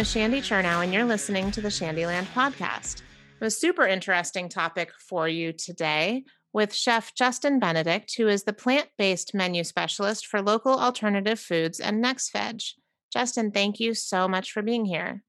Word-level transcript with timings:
is 0.00 0.10
Shandy 0.10 0.40
Chernow, 0.40 0.82
and 0.82 0.94
you're 0.94 1.04
listening 1.04 1.50
to 1.50 1.60
the 1.60 1.68
Shandyland 1.68 2.24
podcast. 2.32 3.02
A 3.42 3.50
super 3.50 3.86
interesting 3.86 4.48
topic 4.48 4.90
for 4.98 5.28
you 5.28 5.52
today 5.52 6.24
with 6.54 6.72
Chef 6.72 7.14
Justin 7.14 7.58
Benedict, 7.58 8.14
who 8.16 8.26
is 8.26 8.44
the 8.44 8.54
plant 8.54 8.88
based 8.96 9.34
menu 9.34 9.62
specialist 9.62 10.26
for 10.26 10.40
local 10.40 10.72
alternative 10.72 11.38
foods 11.38 11.80
and 11.80 12.02
NextVeg. 12.02 12.64
Justin, 13.12 13.50
thank 13.50 13.78
you 13.78 13.92
so 13.92 14.26
much 14.26 14.52
for 14.52 14.62
being 14.62 14.86
here. 14.86 15.22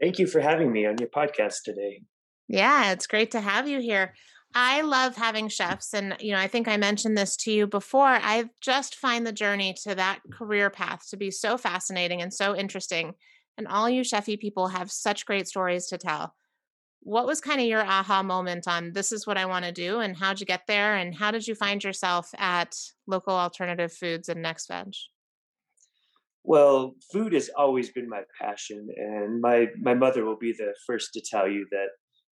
Thank 0.00 0.18
you 0.18 0.26
for 0.26 0.40
having 0.40 0.72
me 0.72 0.84
on 0.84 0.96
your 0.98 1.08
podcast 1.08 1.62
today. 1.64 2.02
Yeah, 2.48 2.90
it's 2.90 3.06
great 3.06 3.30
to 3.30 3.40
have 3.40 3.68
you 3.68 3.80
here. 3.80 4.14
I 4.56 4.80
love 4.80 5.14
having 5.14 5.48
chefs. 5.48 5.94
And, 5.94 6.16
you 6.18 6.32
know, 6.32 6.38
I 6.38 6.48
think 6.48 6.66
I 6.66 6.78
mentioned 6.78 7.16
this 7.16 7.36
to 7.38 7.52
you 7.52 7.68
before. 7.68 8.08
I 8.08 8.46
just 8.60 8.96
find 8.96 9.24
the 9.24 9.32
journey 9.32 9.76
to 9.84 9.94
that 9.94 10.18
career 10.32 10.68
path 10.68 11.08
to 11.10 11.16
be 11.16 11.30
so 11.30 11.56
fascinating 11.56 12.22
and 12.22 12.34
so 12.34 12.56
interesting. 12.56 13.14
And 13.58 13.66
all 13.66 13.88
you 13.88 14.02
chefy 14.02 14.38
people 14.38 14.68
have 14.68 14.90
such 14.90 15.26
great 15.26 15.48
stories 15.48 15.86
to 15.86 15.98
tell. 15.98 16.34
What 17.00 17.26
was 17.26 17.40
kind 17.40 17.60
of 17.60 17.66
your 17.66 17.84
aha 17.84 18.22
moment 18.22 18.66
on 18.66 18.92
this 18.92 19.12
is 19.12 19.26
what 19.26 19.38
I 19.38 19.46
want 19.46 19.64
to 19.64 19.72
do 19.72 20.00
and 20.00 20.16
how'd 20.16 20.40
you 20.40 20.46
get 20.46 20.66
there? 20.66 20.96
And 20.96 21.14
how 21.14 21.30
did 21.30 21.46
you 21.46 21.54
find 21.54 21.82
yourself 21.82 22.30
at 22.36 22.76
local 23.06 23.34
alternative 23.34 23.92
foods 23.92 24.28
and 24.28 24.44
NextVeg? 24.44 24.94
Well, 26.46 26.94
food 27.12 27.32
has 27.32 27.50
always 27.56 27.90
been 27.90 28.08
my 28.08 28.22
passion, 28.40 28.86
and 28.96 29.40
my 29.40 29.66
my 29.80 29.94
mother 29.94 30.24
will 30.24 30.38
be 30.38 30.52
the 30.52 30.74
first 30.86 31.12
to 31.14 31.20
tell 31.20 31.48
you 31.48 31.66
that 31.72 31.88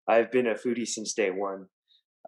I've 0.08 0.30
been 0.30 0.46
a 0.46 0.54
foodie 0.54 0.86
since 0.86 1.14
day 1.14 1.30
one. 1.30 1.66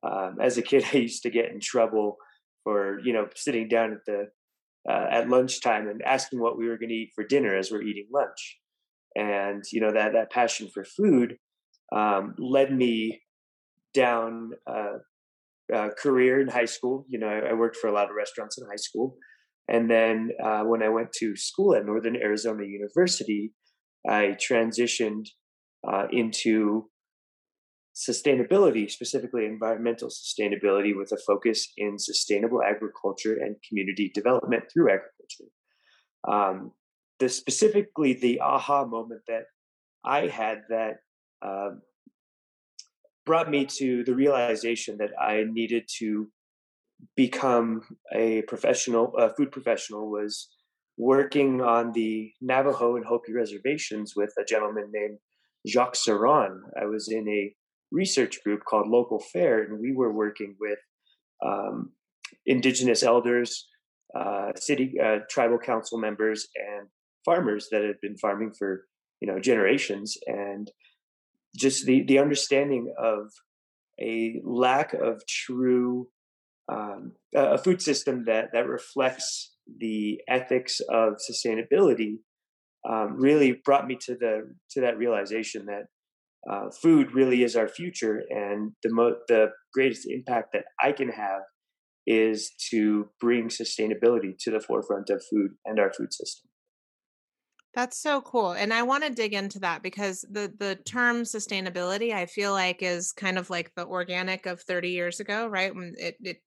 Um, 0.02 0.38
as 0.42 0.58
a 0.58 0.62
kid, 0.62 0.84
I 0.92 0.96
used 0.96 1.22
to 1.22 1.30
get 1.30 1.52
in 1.52 1.60
trouble 1.60 2.16
for 2.64 2.98
you 3.04 3.12
know 3.12 3.28
sitting 3.36 3.68
down 3.68 3.92
at 3.92 4.04
the 4.04 4.26
uh, 4.90 5.06
at 5.12 5.28
lunchtime 5.28 5.88
and 5.88 6.02
asking 6.02 6.40
what 6.40 6.58
we 6.58 6.66
were 6.66 6.76
going 6.76 6.88
to 6.88 6.94
eat 6.94 7.12
for 7.14 7.22
dinner 7.22 7.56
as 7.56 7.70
we're 7.70 7.82
eating 7.82 8.08
lunch, 8.12 8.58
and 9.16 9.64
you 9.72 9.80
know 9.80 9.92
that 9.92 10.12
that 10.12 10.30
passion 10.30 10.68
for 10.72 10.84
food 10.84 11.36
um, 11.94 12.34
led 12.38 12.72
me 12.72 13.22
down 13.94 14.50
a, 14.68 15.88
career 15.98 16.40
in 16.40 16.48
high 16.48 16.66
school. 16.66 17.04
You 17.08 17.18
know, 17.18 17.26
I, 17.26 17.50
I, 17.50 17.52
worked 17.54 17.76
for 17.76 17.88
a 17.88 17.92
lot 17.92 18.08
of 18.08 18.16
restaurants 18.16 18.58
in 18.58 18.66
high 18.68 18.76
school, 18.76 19.16
and 19.68 19.90
then 19.90 20.30
uh, 20.44 20.62
when 20.62 20.82
I 20.82 20.88
went 20.90 21.12
to 21.18 21.34
school 21.34 21.74
at 21.74 21.86
Northern 21.86 22.16
Arizona 22.16 22.64
University, 22.64 23.52
I 24.08 24.36
transitioned 24.38 25.26
uh, 25.90 26.06
into 26.12 26.88
sustainability, 27.96 28.90
specifically 28.90 29.46
environmental 29.46 30.08
sustainability, 30.08 30.94
with 30.94 31.10
a 31.12 31.18
focus 31.26 31.72
in 31.78 31.98
sustainable 31.98 32.60
agriculture 32.62 33.38
and 33.40 33.56
community 33.66 34.12
development 34.14 34.64
through 34.72 34.90
agriculture. 34.90 35.50
Um, 36.28 36.72
the 37.18 37.28
specifically 37.28 38.14
the 38.14 38.40
aha 38.40 38.84
moment 38.84 39.22
that 39.28 39.44
I 40.04 40.28
had 40.28 40.62
that 40.68 40.98
uh, 41.42 41.70
brought 43.24 43.50
me 43.50 43.66
to 43.66 44.04
the 44.04 44.14
realization 44.14 44.98
that 44.98 45.10
I 45.20 45.44
needed 45.50 45.88
to 45.98 46.28
become 47.16 47.82
a 48.14 48.42
professional, 48.42 49.14
a 49.16 49.34
food 49.34 49.50
professional, 49.52 50.10
was 50.10 50.48
working 50.96 51.60
on 51.60 51.92
the 51.92 52.32
Navajo 52.40 52.96
and 52.96 53.04
Hopi 53.04 53.32
reservations 53.32 54.14
with 54.16 54.32
a 54.38 54.44
gentleman 54.44 54.90
named 54.92 55.18
Jacques 55.66 55.94
Saron. 55.96 56.60
I 56.80 56.86
was 56.86 57.08
in 57.08 57.28
a 57.28 57.54
research 57.90 58.42
group 58.42 58.64
called 58.64 58.88
Local 58.88 59.18
Fair, 59.18 59.62
and 59.64 59.78
we 59.78 59.92
were 59.92 60.12
working 60.12 60.56
with 60.58 60.78
um, 61.44 61.92
indigenous 62.46 63.02
elders, 63.02 63.68
uh, 64.14 64.52
city 64.56 64.94
uh, 65.02 65.18
tribal 65.28 65.58
council 65.58 65.98
members, 65.98 66.48
and 66.54 66.88
farmers 67.26 67.68
that 67.70 67.82
had 67.82 68.00
been 68.00 68.16
farming 68.16 68.52
for 68.58 68.86
you 69.20 69.28
know 69.28 69.38
generations, 69.38 70.16
and 70.26 70.70
just 71.54 71.84
the 71.84 72.04
the 72.06 72.18
understanding 72.18 72.94
of 72.98 73.30
a 74.00 74.40
lack 74.44 74.94
of 74.94 75.22
true 75.26 76.08
um, 76.72 77.12
a 77.34 77.58
food 77.58 77.82
system 77.82 78.24
that 78.26 78.48
that 78.52 78.66
reflects 78.66 79.54
the 79.78 80.20
ethics 80.28 80.80
of 80.90 81.14
sustainability 81.30 82.18
um, 82.88 83.16
really 83.18 83.60
brought 83.64 83.86
me 83.86 83.96
to 84.06 84.14
the 84.14 84.54
to 84.70 84.80
that 84.80 84.96
realization 84.96 85.66
that 85.66 85.84
uh, 86.50 86.70
food 86.70 87.12
really 87.12 87.42
is 87.42 87.56
our 87.56 87.68
future, 87.68 88.22
and 88.30 88.72
the 88.82 88.92
mo- 88.92 89.18
the 89.28 89.48
greatest 89.74 90.06
impact 90.08 90.52
that 90.52 90.64
I 90.80 90.92
can 90.92 91.08
have 91.08 91.42
is 92.06 92.52
to 92.70 93.08
bring 93.20 93.48
sustainability 93.48 94.32
to 94.38 94.50
the 94.52 94.60
forefront 94.60 95.10
of 95.10 95.24
food 95.28 95.52
and 95.64 95.80
our 95.80 95.92
food 95.92 96.12
system. 96.12 96.48
That's 97.76 97.98
so 97.98 98.22
cool. 98.22 98.52
And 98.52 98.72
I 98.72 98.82
want 98.84 99.04
to 99.04 99.10
dig 99.10 99.34
into 99.34 99.58
that 99.60 99.82
because 99.82 100.22
the 100.30 100.50
the 100.58 100.76
term 100.86 101.24
sustainability 101.24 102.10
I 102.10 102.24
feel 102.24 102.52
like 102.52 102.82
is 102.82 103.12
kind 103.12 103.36
of 103.38 103.50
like 103.50 103.74
the 103.74 103.86
organic 103.86 104.46
of 104.46 104.62
30 104.62 104.88
years 104.88 105.20
ago, 105.20 105.46
right? 105.46 105.74
When 105.74 105.94
it 105.98 106.16
it 106.22 106.38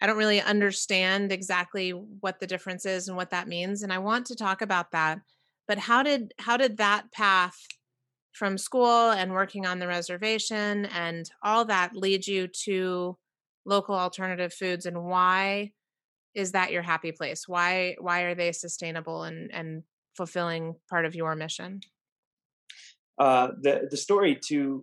I 0.00 0.06
don't 0.06 0.16
really 0.16 0.40
understand 0.40 1.32
exactly 1.32 1.90
what 1.90 2.38
the 2.38 2.46
difference 2.46 2.86
is 2.86 3.08
and 3.08 3.16
what 3.16 3.30
that 3.30 3.48
means 3.48 3.82
and 3.82 3.92
I 3.92 3.98
want 3.98 4.26
to 4.26 4.36
talk 4.36 4.62
about 4.62 4.92
that. 4.92 5.18
But 5.66 5.78
how 5.78 6.04
did 6.04 6.32
how 6.38 6.56
did 6.56 6.76
that 6.76 7.10
path 7.12 7.56
from 8.32 8.56
school 8.56 9.10
and 9.10 9.32
working 9.32 9.66
on 9.66 9.80
the 9.80 9.88
reservation 9.88 10.86
and 10.86 11.28
all 11.42 11.64
that 11.64 11.96
lead 11.96 12.28
you 12.28 12.46
to 12.66 13.18
local 13.66 13.96
alternative 13.96 14.54
foods 14.54 14.86
and 14.86 15.04
why 15.04 15.72
is 16.34 16.52
that 16.52 16.70
your 16.70 16.82
happy 16.82 17.12
place 17.12 17.48
why 17.48 17.96
why 18.00 18.22
are 18.22 18.34
they 18.36 18.52
sustainable 18.52 19.24
and 19.24 19.50
and 19.52 19.82
fulfilling 20.16 20.74
part 20.88 21.04
of 21.04 21.14
your 21.14 21.34
mission 21.34 21.80
uh, 23.18 23.48
the 23.60 23.88
the 23.90 23.96
story 23.96 24.38
to 24.48 24.82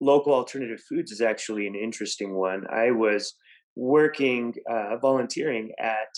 local 0.00 0.34
alternative 0.34 0.80
foods 0.88 1.10
is 1.10 1.20
actually 1.20 1.66
an 1.66 1.74
interesting 1.74 2.34
one 2.34 2.64
i 2.70 2.90
was 2.90 3.34
working 3.76 4.54
uh, 4.70 4.96
volunteering 4.98 5.70
at 5.78 6.08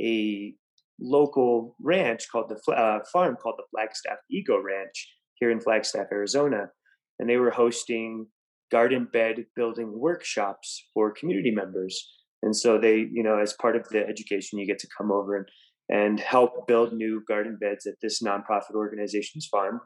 a 0.00 0.54
local 1.00 1.74
ranch 1.80 2.26
called 2.30 2.48
the 2.48 2.72
uh, 2.72 3.00
farm 3.12 3.36
called 3.36 3.56
the 3.58 3.64
flagstaff 3.70 4.18
eco 4.30 4.60
ranch 4.60 5.08
here 5.44 5.50
in 5.50 5.60
Flagstaff, 5.60 6.06
Arizona, 6.12 6.70
and 7.18 7.28
they 7.28 7.36
were 7.36 7.50
hosting 7.50 8.26
garden 8.70 9.08
bed 9.12 9.44
building 9.54 9.98
workshops 9.98 10.88
for 10.92 11.12
community 11.12 11.50
members. 11.50 12.10
And 12.42 12.56
so 12.56 12.78
they, 12.78 13.08
you 13.12 13.22
know, 13.22 13.38
as 13.38 13.54
part 13.60 13.76
of 13.76 13.88
the 13.88 14.06
education, 14.06 14.58
you 14.58 14.66
get 14.66 14.78
to 14.80 14.88
come 14.96 15.10
over 15.10 15.36
and 15.36 15.46
and 15.88 16.18
help 16.20 16.66
build 16.66 16.92
new 16.92 17.22
garden 17.28 17.58
beds 17.60 17.86
at 17.86 17.94
this 18.02 18.22
nonprofit 18.22 18.74
organization's 18.74 19.46
farm. 19.46 19.80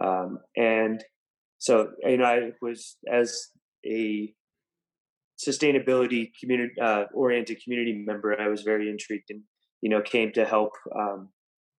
Um, 0.00 0.38
and 0.56 1.02
so, 1.58 1.90
you 2.02 2.18
know, 2.18 2.24
I 2.24 2.50
was 2.60 2.96
as 3.10 3.48
a 3.86 4.32
sustainability 5.38 6.30
community 6.40 6.74
uh, 6.80 7.04
oriented 7.14 7.62
community 7.62 8.02
member, 8.06 8.38
I 8.40 8.48
was 8.48 8.62
very 8.62 8.88
intrigued 8.88 9.30
and 9.30 9.42
you 9.80 9.90
know 9.90 10.02
came 10.02 10.32
to 10.32 10.44
help 10.44 10.72
um, 10.96 11.30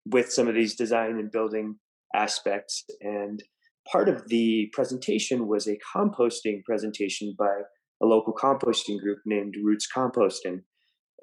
with 0.06 0.32
some 0.32 0.48
of 0.48 0.54
these 0.54 0.76
design 0.76 1.18
and 1.18 1.30
building 1.30 1.76
aspects. 2.14 2.84
And 3.00 3.42
part 3.90 4.08
of 4.08 4.28
the 4.28 4.70
presentation 4.72 5.48
was 5.48 5.66
a 5.66 5.78
composting 5.94 6.64
presentation 6.64 7.34
by 7.38 7.62
a 8.02 8.06
local 8.06 8.32
composting 8.32 9.00
group 9.00 9.18
named 9.26 9.56
Roots 9.62 9.88
Composting. 9.94 10.60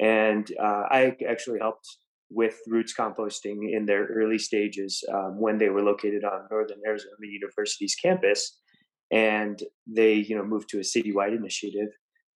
And 0.01 0.51
uh, 0.61 0.83
I 0.91 1.15
actually 1.27 1.59
helped 1.59 1.87
with 2.29 2.59
Roots 2.67 2.93
Composting 2.97 3.71
in 3.71 3.85
their 3.85 4.05
early 4.05 4.37
stages 4.37 5.03
um, 5.13 5.39
when 5.39 5.57
they 5.57 5.69
were 5.69 5.83
located 5.83 6.23
on 6.23 6.47
Northern 6.49 6.79
Arizona 6.85 7.13
University's 7.21 7.95
campus. 7.95 8.59
And 9.11 9.61
they, 9.87 10.13
you 10.13 10.35
know, 10.35 10.43
moved 10.43 10.69
to 10.69 10.77
a 10.77 10.81
citywide 10.81 11.35
initiative. 11.35 11.89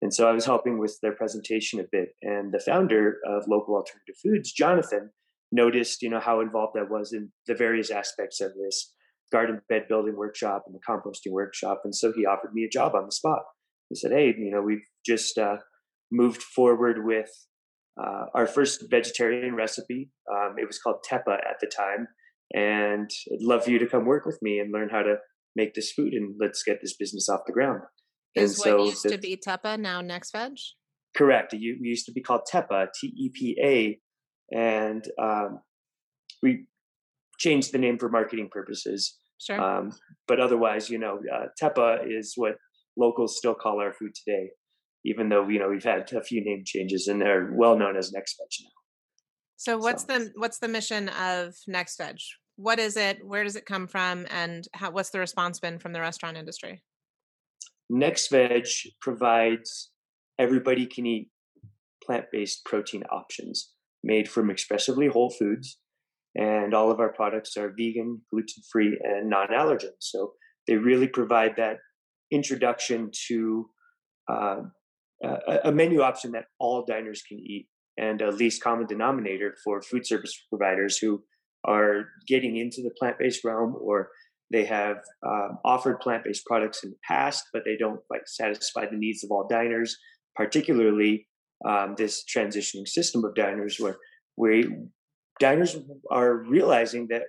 And 0.02 0.12
so 0.14 0.28
I 0.28 0.32
was 0.32 0.44
helping 0.44 0.78
with 0.78 0.98
their 1.02 1.14
presentation 1.14 1.80
a 1.80 1.84
bit. 1.90 2.10
And 2.22 2.52
the 2.52 2.60
founder 2.60 3.16
of 3.26 3.48
Local 3.48 3.74
Alternative 3.74 4.14
Foods, 4.22 4.52
Jonathan, 4.52 5.10
noticed, 5.50 6.02
you 6.02 6.10
know, 6.10 6.20
how 6.20 6.40
involved 6.40 6.76
I 6.78 6.82
was 6.82 7.12
in 7.12 7.32
the 7.46 7.54
various 7.54 7.90
aspects 7.90 8.40
of 8.40 8.52
this 8.54 8.92
garden 9.32 9.60
bed 9.68 9.86
building 9.88 10.16
workshop 10.16 10.64
and 10.66 10.74
the 10.74 10.80
composting 10.88 11.32
workshop. 11.32 11.82
And 11.84 11.94
so 11.94 12.12
he 12.12 12.26
offered 12.26 12.52
me 12.52 12.64
a 12.64 12.68
job 12.68 12.94
on 12.94 13.06
the 13.06 13.12
spot. 13.12 13.42
He 13.88 13.96
said, 13.96 14.12
Hey, 14.12 14.34
you 14.38 14.50
know, 14.50 14.60
we've 14.60 14.86
just 15.04 15.38
uh, 15.38 15.56
moved 16.12 16.42
forward 16.42 17.04
with 17.04 17.30
uh, 18.02 18.26
our 18.34 18.46
first 18.46 18.84
vegetarian 18.90 19.54
recipe. 19.54 20.10
Um, 20.30 20.54
it 20.58 20.66
was 20.66 20.78
called 20.78 21.04
Tepa 21.10 21.34
at 21.34 21.56
the 21.60 21.66
time. 21.66 22.06
And 22.54 23.10
I'd 23.32 23.42
love 23.42 23.64
for 23.64 23.70
you 23.70 23.78
to 23.78 23.86
come 23.86 24.06
work 24.06 24.24
with 24.24 24.38
me 24.40 24.58
and 24.58 24.72
learn 24.72 24.88
how 24.90 25.02
to 25.02 25.16
make 25.54 25.74
this 25.74 25.92
food 25.92 26.12
and 26.14 26.34
let's 26.40 26.62
get 26.62 26.78
this 26.80 26.96
business 26.96 27.28
off 27.28 27.40
the 27.46 27.52
ground. 27.52 27.82
Is 28.34 28.52
and 28.52 28.58
what 28.58 28.64
so 28.64 28.84
used 28.84 29.04
the, 29.04 29.10
to 29.10 29.18
be 29.18 29.36
Tepa 29.36 29.78
now 29.78 30.00
Next 30.00 30.30
Veg? 30.32 30.52
Correct. 31.16 31.52
It 31.52 31.60
used 31.60 32.06
to 32.06 32.12
be 32.12 32.22
called 32.22 32.42
Tepa, 32.50 32.88
T 32.98 33.08
E 33.08 33.30
P 33.34 33.56
A, 33.62 34.56
and 34.56 35.04
um, 35.20 35.60
we 36.42 36.66
changed 37.38 37.72
the 37.72 37.78
name 37.78 37.98
for 37.98 38.08
marketing 38.08 38.48
purposes. 38.50 39.18
Sure. 39.40 39.60
Um, 39.60 39.92
but 40.26 40.40
otherwise, 40.40 40.90
you 40.90 40.98
know, 40.98 41.18
uh, 41.34 41.46
Tepa 41.60 42.00
is 42.06 42.32
what 42.36 42.54
locals 42.96 43.36
still 43.36 43.54
call 43.54 43.80
our 43.80 43.92
food 43.92 44.12
today, 44.14 44.50
even 45.04 45.28
though 45.28 45.48
you 45.48 45.58
know 45.58 45.68
we've 45.68 45.84
had 45.84 46.12
a 46.12 46.22
few 46.22 46.44
name 46.44 46.62
changes 46.64 47.08
and 47.08 47.20
they're 47.20 47.50
well 47.54 47.78
known 47.78 47.96
as 47.96 48.12
Next 48.12 48.36
Veg 48.38 48.64
now. 48.64 48.70
So 49.56 49.78
what's 49.78 50.04
so. 50.06 50.18
the 50.18 50.32
what's 50.36 50.58
the 50.58 50.68
mission 50.68 51.08
of 51.10 51.54
Next 51.66 51.98
Veg? 51.98 52.18
what 52.58 52.80
is 52.80 52.96
it? 52.96 53.24
Where 53.24 53.44
does 53.44 53.54
it 53.54 53.66
come 53.66 53.86
from? 53.86 54.26
And 54.30 54.66
how, 54.74 54.90
what's 54.90 55.10
the 55.10 55.20
response 55.20 55.60
been 55.60 55.78
from 55.78 55.92
the 55.92 56.00
restaurant 56.00 56.36
industry? 56.36 56.82
Next 57.88 58.30
Veg 58.30 58.66
provides 59.00 59.90
everybody 60.38 60.84
can 60.84 61.06
eat 61.06 61.30
plant 62.04 62.26
based 62.32 62.64
protein 62.64 63.04
options 63.04 63.72
made 64.02 64.28
from 64.28 64.50
expressively 64.50 65.06
whole 65.06 65.30
foods. 65.30 65.78
And 66.34 66.74
all 66.74 66.90
of 66.90 66.98
our 66.98 67.12
products 67.12 67.56
are 67.56 67.72
vegan, 67.78 68.22
gluten 68.30 68.62
free, 68.70 68.98
and 69.02 69.30
non 69.30 69.48
allergen. 69.48 69.92
So 70.00 70.32
they 70.66 70.76
really 70.76 71.08
provide 71.08 71.52
that 71.56 71.78
introduction 72.32 73.10
to 73.28 73.70
uh, 74.30 74.56
a, 75.22 75.58
a 75.64 75.72
menu 75.72 76.00
option 76.00 76.32
that 76.32 76.46
all 76.58 76.84
diners 76.84 77.22
can 77.26 77.38
eat 77.38 77.68
and 77.96 78.20
a 78.22 78.30
least 78.30 78.62
common 78.62 78.86
denominator 78.86 79.56
for 79.64 79.82
food 79.82 80.06
service 80.06 80.40
providers 80.48 80.98
who 80.98 81.22
are 81.64 82.06
getting 82.26 82.56
into 82.56 82.82
the 82.82 82.90
plant 82.98 83.16
based 83.18 83.44
realm 83.44 83.76
or 83.80 84.10
they 84.50 84.64
have 84.64 84.98
um, 85.26 85.58
offered 85.64 86.00
plant 86.00 86.24
based 86.24 86.46
products 86.46 86.82
in 86.82 86.90
the 86.90 86.96
past, 87.06 87.44
but 87.52 87.62
they 87.64 87.76
don't 87.76 88.00
quite 88.06 88.26
satisfy 88.26 88.86
the 88.86 88.96
needs 88.96 89.22
of 89.22 89.30
all 89.30 89.46
diners, 89.48 89.96
particularly 90.36 91.26
um, 91.66 91.94
this 91.98 92.24
transitioning 92.24 92.86
system 92.86 93.24
of 93.24 93.34
diners 93.34 93.78
where, 93.78 93.96
where 94.36 94.62
diners 95.40 95.76
are 96.10 96.36
realizing 96.36 97.08
that 97.10 97.22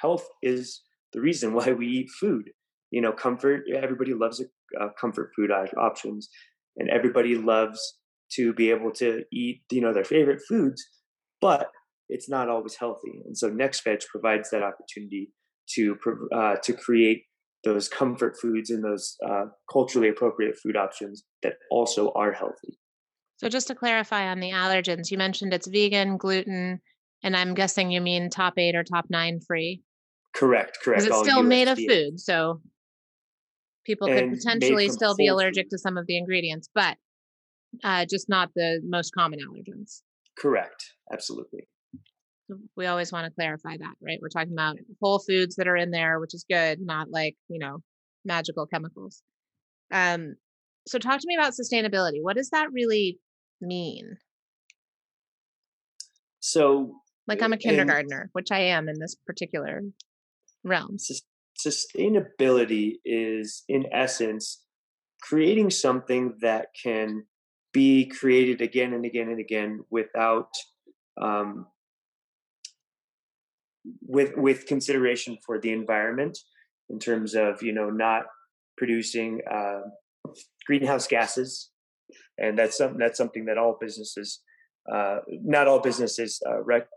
health 0.00 0.26
is 0.42 0.82
the 1.12 1.20
reason 1.20 1.52
why 1.54 1.72
we 1.72 1.86
eat 1.86 2.10
food. 2.18 2.50
You 2.90 3.00
know, 3.00 3.12
comfort, 3.12 3.62
everybody 3.74 4.12
loves 4.12 4.42
uh, 4.78 4.88
comfort 5.00 5.30
food 5.34 5.50
options, 5.78 6.28
and 6.76 6.88
everybody 6.90 7.36
loves 7.36 7.98
to 8.34 8.52
be 8.54 8.70
able 8.70 8.92
to 8.92 9.24
eat, 9.32 9.62
you 9.70 9.80
know, 9.80 9.92
their 9.92 10.04
favorite 10.04 10.40
foods, 10.48 10.82
but 11.40 11.68
it's 12.08 12.28
not 12.28 12.48
always 12.48 12.76
healthy. 12.76 13.22
And 13.26 13.36
so 13.36 13.50
NextVeg 13.50 14.06
provides 14.06 14.50
that 14.50 14.62
opportunity 14.62 15.30
to 15.74 15.96
uh, 16.34 16.56
to 16.62 16.72
create 16.72 17.24
those 17.64 17.88
comfort 17.88 18.36
foods 18.40 18.70
and 18.70 18.84
those 18.84 19.16
uh, 19.26 19.44
culturally 19.70 20.08
appropriate 20.08 20.56
food 20.62 20.76
options 20.76 21.22
that 21.42 21.54
also 21.70 22.10
are 22.14 22.32
healthy. 22.32 22.78
So, 23.36 23.48
just 23.48 23.68
to 23.68 23.74
clarify 23.74 24.28
on 24.28 24.40
the 24.40 24.50
allergens, 24.50 25.10
you 25.10 25.18
mentioned 25.18 25.52
it's 25.52 25.66
vegan, 25.66 26.16
gluten, 26.16 26.80
and 27.22 27.36
I'm 27.36 27.54
guessing 27.54 27.90
you 27.90 28.00
mean 28.00 28.30
top 28.30 28.54
eight 28.58 28.74
or 28.74 28.84
top 28.84 29.06
nine 29.10 29.40
free. 29.40 29.82
Correct, 30.34 30.78
correct. 30.82 31.04
Because 31.04 31.20
it's 31.20 31.28
still 31.28 31.42
made 31.42 31.68
of 31.68 31.78
food, 31.78 32.20
so 32.20 32.60
people 33.84 34.08
could 34.08 34.30
potentially 34.30 34.88
still 34.88 35.16
be 35.16 35.26
allergic 35.26 35.66
food. 35.66 35.70
to 35.70 35.78
some 35.78 35.96
of 35.96 36.06
the 36.06 36.16
ingredients, 36.16 36.68
but 36.74 36.96
uh, 37.84 38.04
just 38.08 38.28
not 38.28 38.50
the 38.54 38.80
most 38.84 39.12
common 39.14 39.38
allergens. 39.40 40.02
Correct, 40.36 40.92
absolutely 41.12 41.68
we 42.76 42.86
always 42.86 43.12
want 43.12 43.26
to 43.26 43.32
clarify 43.32 43.76
that, 43.76 43.94
right? 44.02 44.18
We're 44.20 44.28
talking 44.28 44.52
about 44.52 44.76
whole 45.00 45.18
foods 45.18 45.56
that 45.56 45.68
are 45.68 45.76
in 45.76 45.90
there, 45.90 46.20
which 46.20 46.34
is 46.34 46.44
good, 46.48 46.80
not 46.80 47.08
like, 47.10 47.36
you 47.48 47.58
know, 47.58 47.78
magical 48.24 48.66
chemicals. 48.66 49.22
Um, 49.92 50.36
so 50.86 50.98
talk 50.98 51.20
to 51.20 51.26
me 51.26 51.36
about 51.36 51.52
sustainability. 51.52 52.18
What 52.20 52.36
does 52.36 52.50
that 52.50 52.68
really 52.72 53.18
mean? 53.60 54.16
So 56.40 56.94
like 57.28 57.42
I'm 57.42 57.52
a 57.52 57.56
kindergartner, 57.56 58.30
which 58.32 58.48
I 58.50 58.60
am 58.60 58.88
in 58.88 58.98
this 58.98 59.14
particular 59.26 59.82
realm. 60.64 60.98
Sustainability 61.66 62.94
is 63.04 63.64
in 63.68 63.86
essence 63.92 64.62
creating 65.20 65.70
something 65.70 66.34
that 66.40 66.66
can 66.82 67.24
be 67.72 68.06
created 68.06 68.60
again 68.60 68.92
and 68.92 69.04
again 69.04 69.28
and 69.28 69.40
again 69.40 69.80
without 69.90 70.48
um, 71.20 71.66
with 74.02 74.32
with 74.36 74.66
consideration 74.66 75.38
for 75.44 75.58
the 75.60 75.72
environment 75.72 76.38
in 76.90 76.98
terms 76.98 77.34
of 77.34 77.62
you 77.62 77.72
know 77.72 77.90
not 77.90 78.24
producing 78.76 79.40
uh, 79.50 79.80
greenhouse 80.66 81.06
gases, 81.06 81.70
and 82.38 82.58
that's 82.58 82.76
something 82.76 82.98
that's 82.98 83.18
something 83.18 83.44
that 83.46 83.58
all 83.58 83.76
businesses, 83.80 84.40
uh, 84.92 85.18
not 85.28 85.68
all 85.68 85.80
businesses, 85.80 86.40
uh, 86.48 86.62
rec- 86.62 86.88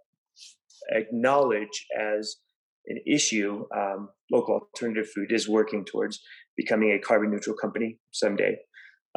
acknowledge 0.92 1.86
as 1.98 2.38
an 2.88 3.00
issue. 3.08 3.66
Um, 3.76 4.10
local 4.32 4.56
alternative 4.56 5.10
food 5.14 5.32
is 5.32 5.48
working 5.48 5.86
towards 5.86 6.20
becoming 6.58 6.92
a 6.92 7.00
carbon 7.00 7.32
neutral 7.32 7.56
company 7.56 8.00
someday. 8.12 8.58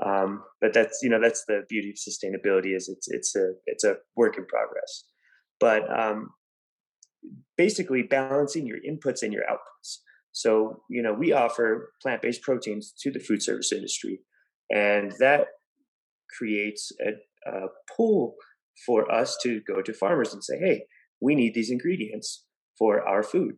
Um, 0.04 0.44
but 0.60 0.72
that's 0.72 1.00
you 1.02 1.08
know 1.08 1.20
that's 1.20 1.44
the 1.48 1.62
beauty 1.68 1.90
of 1.90 1.96
sustainability 1.96 2.76
is 2.76 2.88
it's 2.88 3.08
it's 3.08 3.34
a 3.34 3.52
it's 3.66 3.84
a 3.84 3.96
work 4.16 4.38
in 4.38 4.46
progress. 4.46 5.04
But 5.58 5.82
um, 5.90 6.28
basically 7.56 8.02
balancing 8.02 8.66
your 8.66 8.78
inputs 8.78 9.22
and 9.22 9.32
your 9.32 9.42
outputs. 9.42 9.98
So, 10.32 10.82
you 10.88 11.02
know, 11.02 11.12
we 11.12 11.32
offer 11.32 11.92
plant 12.00 12.22
based 12.22 12.42
proteins 12.42 12.92
to 13.02 13.10
the 13.10 13.18
food 13.18 13.42
service 13.42 13.72
industry, 13.72 14.20
and 14.70 15.12
that 15.18 15.46
creates 16.36 16.92
a, 17.04 17.50
a 17.50 17.66
pull 17.96 18.34
for 18.86 19.10
us 19.10 19.36
to 19.42 19.60
go 19.66 19.82
to 19.82 19.92
farmers 19.92 20.32
and 20.32 20.44
say, 20.44 20.58
hey, 20.58 20.84
we 21.20 21.34
need 21.34 21.54
these 21.54 21.70
ingredients 21.70 22.44
for 22.78 23.06
our 23.06 23.22
food. 23.22 23.54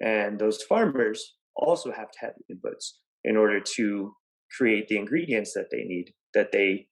And 0.00 0.38
those 0.38 0.62
farmers 0.62 1.34
also 1.56 1.92
have 1.92 2.10
to 2.10 2.18
have 2.20 2.32
inputs 2.50 2.92
in 3.24 3.36
order 3.36 3.60
to 3.76 4.12
create 4.56 4.88
the 4.88 4.96
ingredients 4.96 5.52
that 5.54 5.68
they 5.70 5.84
need, 5.84 6.12
that 6.34 6.52
they, 6.52 6.86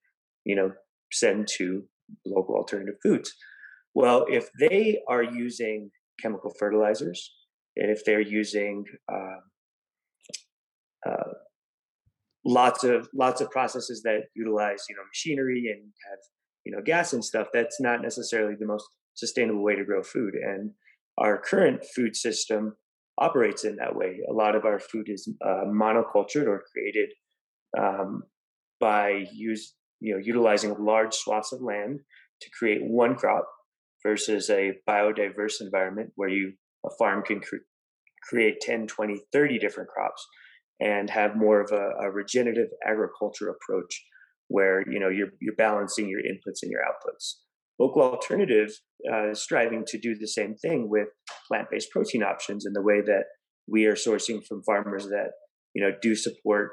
you 0.44 0.54
know, 0.54 0.72
send 1.12 1.48
to 1.56 1.84
local 2.26 2.54
alternative 2.54 2.96
foods. 3.02 3.34
Well, 3.94 4.26
if 4.28 4.50
they 4.60 5.00
are 5.08 5.22
using 5.22 5.90
chemical 6.20 6.52
fertilizers, 6.58 7.32
and 7.76 7.90
if 7.90 8.04
they're 8.04 8.20
using 8.20 8.84
uh, 9.10 9.40
uh, 11.08 11.32
lots 12.44 12.84
of 12.84 13.08
lots 13.14 13.40
of 13.40 13.50
processes 13.50 14.02
that 14.02 14.22
utilize 14.34 14.84
you 14.88 14.96
know 14.96 15.02
machinery 15.08 15.66
and 15.72 15.82
have 16.10 16.18
you 16.64 16.72
know 16.72 16.82
gas 16.84 17.12
and 17.12 17.24
stuff, 17.24 17.48
that's 17.52 17.80
not 17.80 18.02
necessarily 18.02 18.54
the 18.58 18.66
most 18.66 18.84
sustainable 19.14 19.62
way 19.62 19.76
to 19.76 19.84
grow 19.84 20.02
food. 20.02 20.34
And 20.34 20.72
our 21.18 21.38
current 21.38 21.84
food 21.94 22.16
system 22.16 22.76
operates 23.18 23.64
in 23.64 23.76
that 23.76 23.94
way. 23.94 24.20
A 24.30 24.32
lot 24.32 24.54
of 24.54 24.64
our 24.64 24.78
food 24.78 25.06
is 25.08 25.28
uh, 25.44 25.64
monocultured 25.66 26.46
or 26.46 26.62
created 26.72 27.10
um, 27.78 28.22
by 28.80 29.24
use 29.32 29.74
you 30.00 30.14
know 30.14 30.20
utilizing 30.22 30.74
large 30.78 31.14
swaths 31.14 31.52
of 31.52 31.60
land 31.60 32.00
to 32.40 32.50
create 32.56 32.80
one 32.82 33.14
crop 33.14 33.46
versus 34.02 34.48
a 34.48 34.72
biodiverse 34.88 35.60
environment 35.60 36.12
where 36.14 36.28
you 36.28 36.52
a 36.87 36.90
farm 36.98 37.22
can 37.22 37.40
cre- 37.40 37.66
create 38.28 38.60
10 38.60 38.87
20 38.87 39.20
30 39.32 39.58
different 39.58 39.88
crops 39.88 40.25
and 40.80 41.10
have 41.10 41.37
more 41.37 41.60
of 41.60 41.72
a, 41.72 41.90
a, 42.06 42.10
regenerative 42.10 42.68
agriculture 42.87 43.48
approach 43.50 44.04
where 44.46 44.88
you 44.88 45.00
know 45.00 45.08
you're 45.08 45.30
you're 45.40 45.56
balancing 45.56 46.08
your 46.08 46.20
inputs 46.20 46.62
and 46.62 46.70
your 46.70 46.82
outputs 46.82 47.34
local 47.78 48.02
alternative 48.02 48.70
uh, 49.11 49.30
is 49.30 49.42
striving 49.42 49.85
to 49.87 49.99
do 49.99 50.16
the 50.16 50.26
same 50.26 50.54
thing 50.56 50.88
with 50.88 51.08
plant-based 51.47 51.90
protein 51.90 52.23
options 52.23 52.66
in 52.66 52.73
the 52.73 52.82
way 52.82 53.00
that 53.00 53.25
we 53.66 53.87
are 53.87 53.94
sourcing 53.94 54.44
from 54.47 54.62
farmers 54.62 55.06
that 55.06 55.30
you 55.75 55.82
know 55.82 55.92
do 56.02 56.14
support 56.14 56.70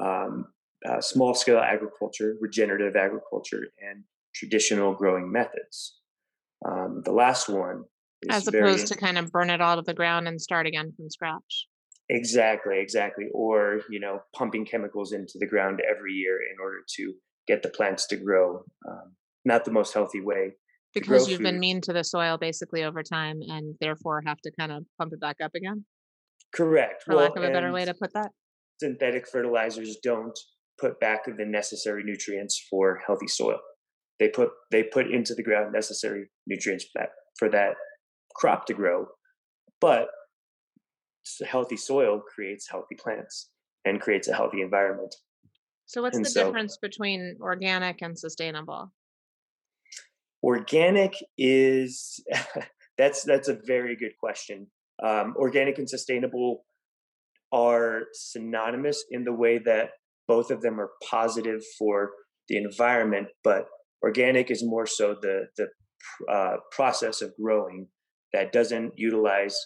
um, 0.00 0.46
uh, 0.88 1.00
small 1.00 1.34
scale 1.34 1.58
agriculture 1.58 2.36
regenerative 2.40 2.96
agriculture 2.96 3.66
and 3.88 4.04
traditional 4.34 4.94
growing 4.94 5.30
methods 5.30 5.98
um, 6.66 7.02
the 7.04 7.12
last 7.12 7.48
one 7.48 7.84
as 8.28 8.46
opposed 8.46 8.86
to 8.88 8.96
kind 8.96 9.18
of 9.18 9.32
burn 9.32 9.50
it 9.50 9.60
all 9.60 9.76
to 9.76 9.82
the 9.82 9.94
ground 9.94 10.28
and 10.28 10.40
start 10.40 10.66
again 10.66 10.92
from 10.94 11.08
scratch. 11.08 11.66
Exactly, 12.08 12.78
exactly. 12.78 13.26
Or 13.32 13.82
you 13.88 14.00
know, 14.00 14.20
pumping 14.36 14.66
chemicals 14.66 15.12
into 15.12 15.34
the 15.38 15.46
ground 15.46 15.80
every 15.88 16.12
year 16.12 16.36
in 16.36 16.56
order 16.60 16.78
to 16.96 17.14
get 17.46 17.62
the 17.62 17.70
plants 17.70 18.06
to 18.08 18.16
grow. 18.16 18.62
Um, 18.88 19.12
not 19.44 19.64
the 19.64 19.70
most 19.70 19.94
healthy 19.94 20.20
way. 20.20 20.52
Because 20.92 21.28
you've 21.28 21.38
food. 21.38 21.44
been 21.44 21.60
mean 21.60 21.80
to 21.82 21.92
the 21.92 22.02
soil 22.02 22.36
basically 22.36 22.82
over 22.82 23.02
time, 23.02 23.40
and 23.46 23.76
therefore 23.80 24.22
have 24.26 24.38
to 24.38 24.50
kind 24.58 24.72
of 24.72 24.84
pump 24.98 25.12
it 25.12 25.20
back 25.20 25.36
up 25.42 25.52
again. 25.54 25.84
Correct. 26.54 27.04
For 27.04 27.14
well, 27.14 27.24
lack 27.24 27.36
of 27.36 27.44
a 27.44 27.52
better 27.52 27.72
way 27.72 27.84
to 27.84 27.94
put 27.94 28.12
that. 28.14 28.30
Synthetic 28.80 29.28
fertilizers 29.28 29.98
don't 30.02 30.36
put 30.80 30.98
back 30.98 31.26
the 31.26 31.44
necessary 31.44 32.02
nutrients 32.02 32.66
for 32.70 33.00
healthy 33.06 33.28
soil 33.28 33.58
they 34.20 34.28
put 34.28 34.50
they 34.70 34.84
put 34.84 35.10
into 35.10 35.34
the 35.34 35.42
ground 35.42 35.72
necessary 35.72 36.26
nutrients 36.46 36.84
for 36.84 37.00
that, 37.00 37.08
for 37.38 37.48
that 37.48 37.74
crop 38.36 38.66
to 38.66 38.74
grow 38.74 39.06
but 39.80 40.06
healthy 41.46 41.76
soil 41.76 42.20
creates 42.20 42.68
healthy 42.70 42.94
plants 42.96 43.50
and 43.84 44.00
creates 44.00 44.28
a 44.28 44.34
healthy 44.34 44.60
environment 44.60 45.14
so 45.86 46.02
what's 46.02 46.16
and 46.16 46.24
the 46.24 46.30
so, 46.30 46.44
difference 46.44 46.78
between 46.80 47.36
organic 47.40 48.00
and 48.02 48.16
sustainable 48.16 48.92
organic 50.42 51.14
is 51.38 52.22
that's 52.98 53.24
that's 53.24 53.48
a 53.48 53.58
very 53.66 53.96
good 53.96 54.12
question 54.18 54.66
um, 55.04 55.34
organic 55.36 55.78
and 55.78 55.88
sustainable 55.88 56.64
are 57.52 58.02
synonymous 58.12 59.04
in 59.10 59.24
the 59.24 59.32
way 59.32 59.58
that 59.58 59.90
both 60.28 60.50
of 60.50 60.62
them 60.62 60.80
are 60.80 60.90
positive 61.08 61.62
for 61.78 62.10
the 62.48 62.56
environment 62.56 63.28
but 63.42 63.66
Organic 64.02 64.50
is 64.50 64.64
more 64.64 64.86
so 64.86 65.14
the 65.20 65.46
the 65.56 65.68
uh, 66.32 66.56
process 66.70 67.20
of 67.20 67.34
growing 67.36 67.88
that 68.32 68.52
doesn't 68.52 68.92
utilize 68.96 69.56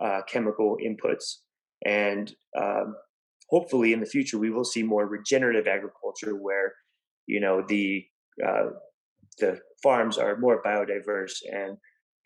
uh, 0.00 0.20
chemical 0.28 0.76
inputs. 0.84 1.36
And 1.84 2.32
um, 2.60 2.96
hopefully 3.48 3.92
in 3.92 4.00
the 4.00 4.06
future, 4.06 4.38
we 4.38 4.50
will 4.50 4.64
see 4.64 4.82
more 4.82 5.06
regenerative 5.06 5.66
agriculture 5.66 6.34
where, 6.34 6.74
you 7.26 7.40
know, 7.40 7.62
the, 7.68 8.04
uh, 8.44 8.70
the 9.38 9.60
farms 9.82 10.18
are 10.18 10.36
more 10.38 10.62
biodiverse 10.62 11.36
and 11.50 11.76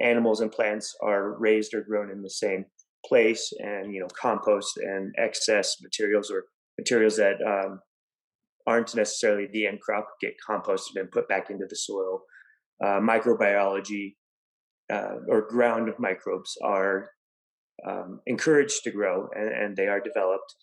animals 0.01 0.41
and 0.41 0.51
plants 0.51 0.95
are 1.03 1.39
raised 1.39 1.75
or 1.75 1.83
grown 1.83 2.11
in 2.11 2.23
the 2.23 2.31
same 2.31 2.65
place 3.07 3.53
and, 3.59 3.93
you 3.93 4.01
know, 4.01 4.09
compost 4.21 4.77
and 4.77 5.15
excess 5.19 5.77
materials 5.83 6.31
or 6.31 6.45
materials 6.79 7.17
that 7.17 7.37
um, 7.47 7.81
aren't 8.67 8.95
necessarily 8.95 9.49
the 9.53 9.67
end 9.67 9.81
crop 9.81 10.07
get 10.21 10.35
composted 10.49 10.97
and 10.97 11.11
put 11.11 11.29
back 11.29 11.51
into 11.51 11.67
the 11.69 11.77
soil. 11.77 12.23
Uh, 12.83 13.01
microbiology 13.01 14.15
uh, 14.93 15.17
or 15.29 15.49
ground 15.49 15.93
microbes 15.99 16.57
are 16.65 17.11
um, 17.89 18.21
encouraged 18.27 18.83
to 18.85 18.91
grow 18.91 19.29
and, 19.35 19.49
and 19.49 19.77
they 19.77 19.87
are 19.87 20.01
developed. 20.01 20.55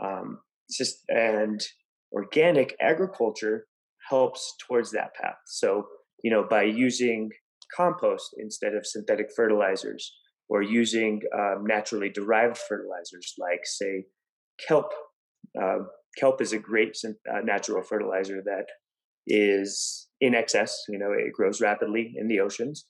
Um, 0.00 0.40
just 0.70 0.98
and 1.08 1.60
organic 2.12 2.76
agriculture 2.80 3.66
helps 4.08 4.54
towards 4.66 4.90
that 4.92 5.14
path. 5.14 5.36
So 5.46 5.86
you 6.22 6.30
know 6.30 6.44
by 6.48 6.62
using 6.62 7.30
compost 7.74 8.34
instead 8.38 8.74
of 8.74 8.86
synthetic 8.86 9.28
fertilizers 9.34 10.12
or 10.48 10.62
using 10.62 11.20
um, 11.36 11.64
naturally 11.66 12.08
derived 12.08 12.58
fertilizers 12.58 13.34
like 13.38 13.60
say 13.64 14.04
kelp. 14.66 14.92
Uh, 15.60 15.78
kelp 16.18 16.40
is 16.40 16.52
a 16.52 16.58
great 16.58 16.96
uh, 17.04 17.40
natural 17.44 17.82
fertilizer 17.82 18.42
that 18.44 18.66
is 19.26 20.08
in 20.20 20.34
excess. 20.34 20.84
You 20.88 20.98
know, 20.98 21.12
it 21.12 21.32
grows 21.32 21.60
rapidly 21.60 22.14
in 22.16 22.28
the 22.28 22.40
oceans, 22.40 22.86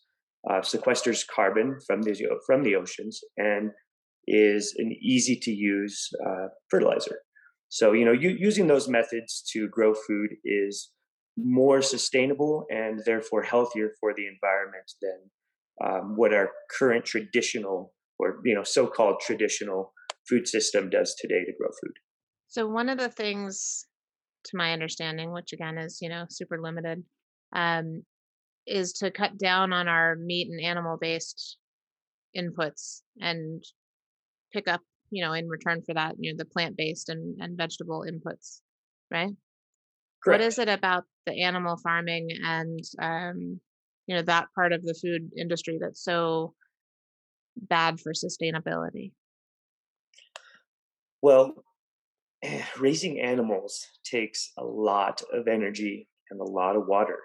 uh, 0.48 0.60
sequesters 0.60 1.24
carbon 1.26 1.78
from 1.86 2.02
the 2.02 2.14
from 2.46 2.62
the 2.62 2.76
oceans, 2.76 3.20
and 3.36 3.70
is 4.26 4.74
an 4.76 4.92
easy 5.02 5.38
to 5.42 5.50
use 5.50 6.08
uh, 6.26 6.48
fertilizer. 6.70 7.18
So 7.68 7.92
you 7.92 8.04
know, 8.04 8.12
you, 8.12 8.30
using 8.38 8.66
those 8.66 8.88
methods 8.88 9.42
to 9.52 9.68
grow 9.68 9.94
food 9.94 10.30
is 10.44 10.90
more 11.42 11.80
sustainable 11.82 12.66
and 12.70 13.00
therefore 13.04 13.42
healthier 13.42 13.92
for 14.00 14.12
the 14.14 14.26
environment 14.26 14.90
than 15.00 15.18
um, 15.84 16.16
what 16.16 16.34
our 16.34 16.50
current 16.76 17.04
traditional 17.04 17.92
or 18.18 18.40
you 18.44 18.54
know 18.54 18.64
so-called 18.64 19.20
traditional 19.20 19.92
food 20.28 20.48
system 20.48 20.90
does 20.90 21.14
today 21.14 21.44
to 21.44 21.52
grow 21.58 21.68
food. 21.68 21.92
So 22.48 22.66
one 22.66 22.88
of 22.88 22.98
the 22.98 23.08
things, 23.08 23.86
to 24.46 24.56
my 24.56 24.72
understanding, 24.72 25.32
which 25.32 25.52
again 25.52 25.78
is 25.78 25.98
you 26.00 26.08
know 26.08 26.24
super 26.28 26.60
limited, 26.60 27.04
um, 27.54 28.02
is 28.66 28.92
to 28.94 29.10
cut 29.10 29.38
down 29.38 29.72
on 29.72 29.88
our 29.88 30.16
meat 30.16 30.48
and 30.50 30.60
animal 30.60 30.98
based 31.00 31.56
inputs 32.36 33.02
and 33.20 33.62
pick 34.52 34.68
up, 34.68 34.80
you 35.10 35.24
know, 35.24 35.32
in 35.32 35.48
return 35.48 35.82
for 35.84 35.94
that, 35.94 36.16
you 36.18 36.32
know, 36.32 36.36
the 36.36 36.44
plant 36.44 36.76
based 36.76 37.08
and, 37.08 37.36
and 37.40 37.56
vegetable 37.56 38.04
inputs, 38.08 38.60
right? 39.10 39.30
Correct. 40.22 40.40
What 40.40 40.46
is 40.46 40.58
it 40.58 40.68
about 40.68 41.04
the 41.26 41.42
animal 41.42 41.76
farming 41.76 42.28
and, 42.44 42.80
um, 43.00 43.60
you 44.06 44.16
know, 44.16 44.22
that 44.22 44.48
part 44.54 44.72
of 44.72 44.82
the 44.82 44.94
food 44.94 45.30
industry 45.36 45.78
that's 45.80 46.02
so 46.02 46.54
bad 47.56 48.00
for 48.00 48.12
sustainability? 48.12 49.12
Well, 51.22 51.64
raising 52.78 53.20
animals 53.20 53.86
takes 54.04 54.52
a 54.58 54.64
lot 54.64 55.22
of 55.32 55.48
energy 55.48 56.08
and 56.30 56.40
a 56.40 56.44
lot 56.44 56.76
of 56.76 56.86
water. 56.86 57.18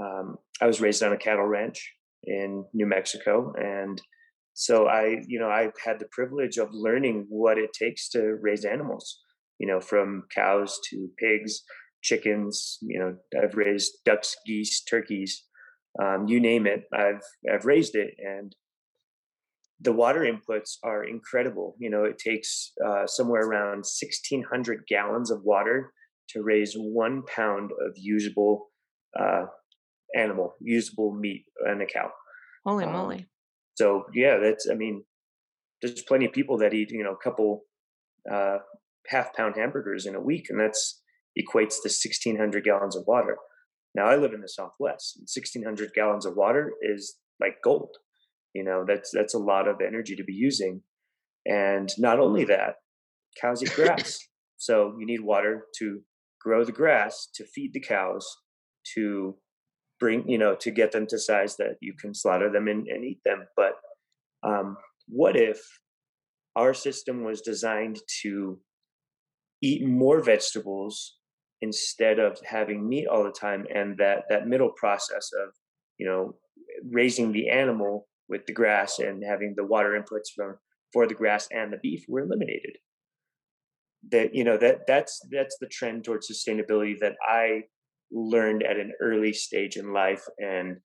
Um, 0.00 0.36
I 0.60 0.66
was 0.66 0.80
raised 0.80 1.02
on 1.02 1.12
a 1.12 1.18
cattle 1.18 1.46
ranch 1.46 1.92
in 2.24 2.64
New 2.72 2.86
Mexico, 2.86 3.52
and 3.58 4.00
so 4.54 4.86
I, 4.86 5.22
you 5.26 5.38
know, 5.38 5.48
I've 5.48 5.78
had 5.84 5.98
the 5.98 6.08
privilege 6.12 6.56
of 6.58 6.68
learning 6.72 7.26
what 7.28 7.58
it 7.58 7.72
takes 7.72 8.08
to 8.10 8.36
raise 8.40 8.64
animals. 8.64 9.22
You 9.58 9.66
know, 9.66 9.80
from 9.80 10.24
cows 10.34 10.78
to 10.90 11.08
pigs, 11.18 11.62
chickens. 12.02 12.78
You 12.82 12.98
know, 12.98 13.16
I've 13.42 13.54
raised 13.54 13.92
ducks, 14.04 14.36
geese, 14.46 14.82
turkeys, 14.82 15.44
um, 16.02 16.26
you 16.28 16.40
name 16.40 16.66
it. 16.66 16.84
I've 16.92 17.22
I've 17.52 17.64
raised 17.64 17.94
it, 17.94 18.14
and 18.18 18.54
the 19.80 19.92
water 19.92 20.20
inputs 20.20 20.76
are 20.82 21.04
incredible. 21.04 21.76
You 21.78 21.90
know, 21.90 22.04
it 22.04 22.18
takes 22.18 22.72
uh, 22.84 23.06
somewhere 23.06 23.42
around 23.42 23.84
1,600 23.84 24.84
gallons 24.88 25.30
of 25.30 25.42
water 25.44 25.92
to 26.30 26.42
raise 26.42 26.74
one 26.74 27.22
pound 27.22 27.70
of 27.72 27.92
usable 27.96 28.68
uh, 29.18 29.46
animal, 30.16 30.54
usable 30.60 31.14
meat 31.14 31.44
in 31.70 31.80
a 31.80 31.86
cow. 31.86 32.10
Holy 32.64 32.84
um, 32.84 32.92
moly! 32.92 33.26
So 33.76 34.04
yeah, 34.14 34.38
that's 34.42 34.68
I 34.70 34.74
mean, 34.74 35.04
there's 35.80 36.02
plenty 36.02 36.26
of 36.26 36.32
people 36.32 36.58
that 36.58 36.74
eat 36.74 36.90
you 36.90 37.04
know 37.04 37.12
a 37.12 37.24
couple 37.24 37.62
uh, 38.30 38.58
half 39.06 39.34
pound 39.34 39.54
hamburgers 39.56 40.06
in 40.06 40.14
a 40.14 40.20
week, 40.20 40.46
and 40.50 40.60
that's 40.60 41.00
equates 41.38 41.76
to 41.82 41.88
1,600 41.88 42.64
gallons 42.64 42.96
of 42.96 43.04
water. 43.06 43.36
Now 43.94 44.06
I 44.06 44.16
live 44.16 44.32
in 44.32 44.40
the 44.40 44.48
Southwest, 44.48 45.18
1,600 45.18 45.90
gallons 45.94 46.26
of 46.26 46.36
water 46.36 46.72
is 46.82 47.16
like 47.40 47.56
gold. 47.62 47.96
You 48.54 48.64
know, 48.64 48.84
that's 48.86 49.10
that's 49.12 49.34
a 49.34 49.38
lot 49.38 49.68
of 49.68 49.80
energy 49.80 50.16
to 50.16 50.24
be 50.24 50.32
using, 50.32 50.82
and 51.44 51.92
not 51.98 52.18
only 52.18 52.44
that, 52.44 52.76
cows 53.40 53.62
eat 53.62 53.74
grass, 53.74 54.18
so 54.56 54.94
you 54.98 55.04
need 55.04 55.20
water 55.20 55.66
to 55.78 56.00
grow 56.40 56.64
the 56.64 56.72
grass 56.72 57.28
to 57.34 57.44
feed 57.44 57.72
the 57.74 57.80
cows 57.80 58.26
to 58.94 59.36
bring 59.98 60.28
you 60.28 60.38
know 60.38 60.54
to 60.54 60.70
get 60.70 60.92
them 60.92 61.06
to 61.06 61.18
size 61.18 61.56
that 61.56 61.76
you 61.80 61.94
can 62.00 62.14
slaughter 62.14 62.50
them 62.50 62.68
and, 62.68 62.86
and 62.86 63.04
eat 63.04 63.20
them 63.24 63.46
but 63.56 63.72
um, 64.42 64.76
what 65.08 65.36
if 65.36 65.60
our 66.54 66.72
system 66.72 67.24
was 67.24 67.40
designed 67.40 67.98
to 68.22 68.58
eat 69.62 69.86
more 69.86 70.22
vegetables 70.22 71.15
instead 71.62 72.18
of 72.18 72.38
having 72.44 72.88
meat 72.88 73.06
all 73.06 73.24
the 73.24 73.30
time 73.30 73.66
and 73.74 73.96
that 73.98 74.24
that 74.28 74.46
middle 74.46 74.70
process 74.76 75.30
of 75.42 75.52
you 75.98 76.06
know 76.06 76.34
raising 76.90 77.32
the 77.32 77.48
animal 77.48 78.06
with 78.28 78.44
the 78.46 78.52
grass 78.52 78.98
and 78.98 79.22
having 79.24 79.54
the 79.56 79.64
water 79.64 79.98
inputs 80.00 80.28
from 80.34 80.56
for 80.92 81.06
the 81.06 81.14
grass 81.14 81.48
and 81.50 81.72
the 81.72 81.78
beef 81.82 82.04
were 82.08 82.20
eliminated. 82.20 82.76
That 84.10 84.34
you 84.34 84.44
know 84.44 84.56
that 84.58 84.86
that's 84.86 85.20
that's 85.30 85.56
the 85.58 85.68
trend 85.68 86.04
towards 86.04 86.30
sustainability 86.30 86.98
that 87.00 87.16
i 87.26 87.62
learned 88.12 88.62
at 88.62 88.76
an 88.76 88.92
early 89.00 89.32
stage 89.32 89.76
in 89.76 89.92
life 89.92 90.22
and 90.38 90.76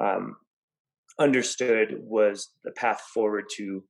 um, 0.00 0.36
understood 1.18 1.96
was 2.00 2.48
the 2.64 2.70
path 2.72 3.02
forward 3.12 3.44
to 3.56 3.84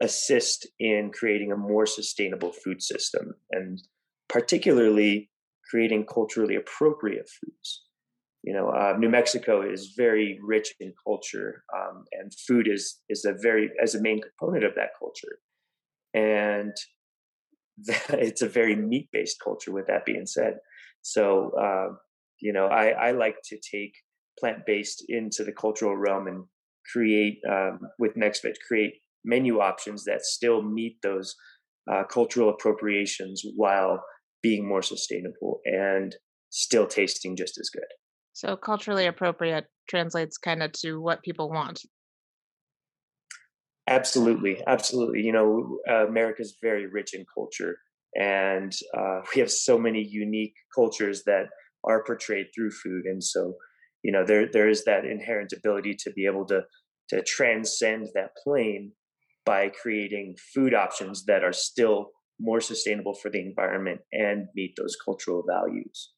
assist 0.00 0.66
in 0.78 1.10
creating 1.12 1.52
a 1.52 1.56
more 1.56 1.86
sustainable 1.86 2.52
food 2.52 2.82
system. 2.82 3.34
And 3.52 3.80
particularly 4.28 5.30
creating 5.68 6.06
culturally 6.06 6.56
appropriate 6.56 7.28
foods. 7.28 7.84
You 8.42 8.54
know 8.54 8.70
uh, 8.70 8.94
new 8.98 9.08
mexico 9.08 9.62
is 9.62 9.94
very 9.96 10.38
rich 10.42 10.72
in 10.80 10.92
culture 11.04 11.64
um, 11.76 12.04
and 12.12 12.32
food 12.46 12.68
is 12.68 13.00
is 13.08 13.24
a 13.24 13.34
very 13.42 13.70
as 13.82 13.94
a 13.94 14.00
main 14.00 14.20
component 14.20 14.64
of 14.64 14.74
that 14.76 14.90
culture. 14.98 15.38
And 16.14 16.72
that, 17.86 18.18
it's 18.18 18.42
a 18.42 18.48
very 18.48 18.76
meat 18.76 19.08
based 19.12 19.38
culture 19.42 19.72
with 19.72 19.86
that 19.88 20.04
being 20.04 20.26
said. 20.26 20.58
So 21.02 21.50
uh, 21.60 21.96
you 22.40 22.52
know 22.52 22.66
i 22.66 22.88
i 22.88 23.10
like 23.10 23.36
to 23.44 23.58
take 23.58 23.94
plant 24.38 24.58
based 24.66 25.04
into 25.08 25.44
the 25.44 25.52
cultural 25.52 25.96
realm 25.96 26.26
and 26.26 26.44
create 26.92 27.38
um, 27.50 27.80
with 27.98 28.14
nextveg 28.14 28.54
create 28.66 28.94
menu 29.24 29.60
options 29.60 30.04
that 30.04 30.24
still 30.24 30.62
meet 30.62 30.96
those 31.02 31.34
uh, 31.90 32.04
cultural 32.04 32.50
appropriations 32.50 33.42
while 33.56 34.02
being 34.42 34.68
more 34.68 34.82
sustainable 34.82 35.60
and 35.64 36.16
still 36.50 36.86
tasting 36.86 37.36
just 37.36 37.58
as 37.58 37.70
good. 37.70 37.86
So 38.32 38.56
culturally 38.56 39.06
appropriate 39.06 39.66
translates 39.88 40.38
kind 40.38 40.62
of 40.62 40.72
to 40.72 41.00
what 41.00 41.22
people 41.22 41.50
want. 41.50 41.80
Absolutely 43.88 44.62
absolutely. 44.66 45.22
You 45.22 45.32
know 45.32 45.78
uh, 45.90 46.06
america's 46.06 46.56
very 46.62 46.86
rich 46.86 47.14
in 47.14 47.24
culture 47.34 47.78
and 48.14 48.72
uh, 48.96 49.20
we 49.34 49.40
have 49.40 49.50
so 49.50 49.78
many 49.78 50.02
unique 50.02 50.54
cultures 50.74 51.22
that 51.24 51.46
are 51.84 52.04
portrayed 52.04 52.46
through 52.54 52.70
food 52.70 53.06
and 53.06 53.22
so 53.22 53.54
you 54.02 54.12
know 54.12 54.24
there 54.24 54.48
there 54.52 54.68
is 54.68 54.84
that 54.84 55.04
inherent 55.04 55.52
ability 55.52 55.94
to 55.94 56.10
be 56.12 56.26
able 56.26 56.44
to 56.46 56.62
to 57.08 57.22
transcend 57.22 58.08
that 58.14 58.30
plane 58.44 58.92
by 59.46 59.70
creating 59.70 60.36
food 60.54 60.74
options 60.74 61.24
that 61.24 61.42
are 61.42 61.52
still 61.52 62.10
more 62.40 62.60
sustainable 62.60 63.14
for 63.14 63.30
the 63.30 63.40
environment 63.40 64.00
and 64.12 64.48
meet 64.54 64.74
those 64.76 64.96
cultural 64.96 65.42
values. 65.46 66.12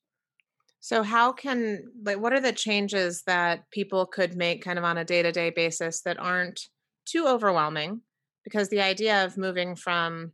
So 0.80 1.02
how 1.02 1.32
can 1.32 1.92
like 2.04 2.18
what 2.18 2.32
are 2.32 2.40
the 2.40 2.52
changes 2.52 3.22
that 3.26 3.70
people 3.70 4.06
could 4.06 4.36
make 4.36 4.64
kind 4.64 4.78
of 4.78 4.84
on 4.84 4.98
a 4.98 5.04
day-to-day 5.04 5.50
basis 5.50 6.02
that 6.02 6.18
aren't 6.18 6.60
too 7.04 7.26
overwhelming? 7.26 8.00
Because 8.44 8.68
the 8.68 8.80
idea 8.80 9.24
of 9.24 9.36
moving 9.36 9.76
from 9.76 10.32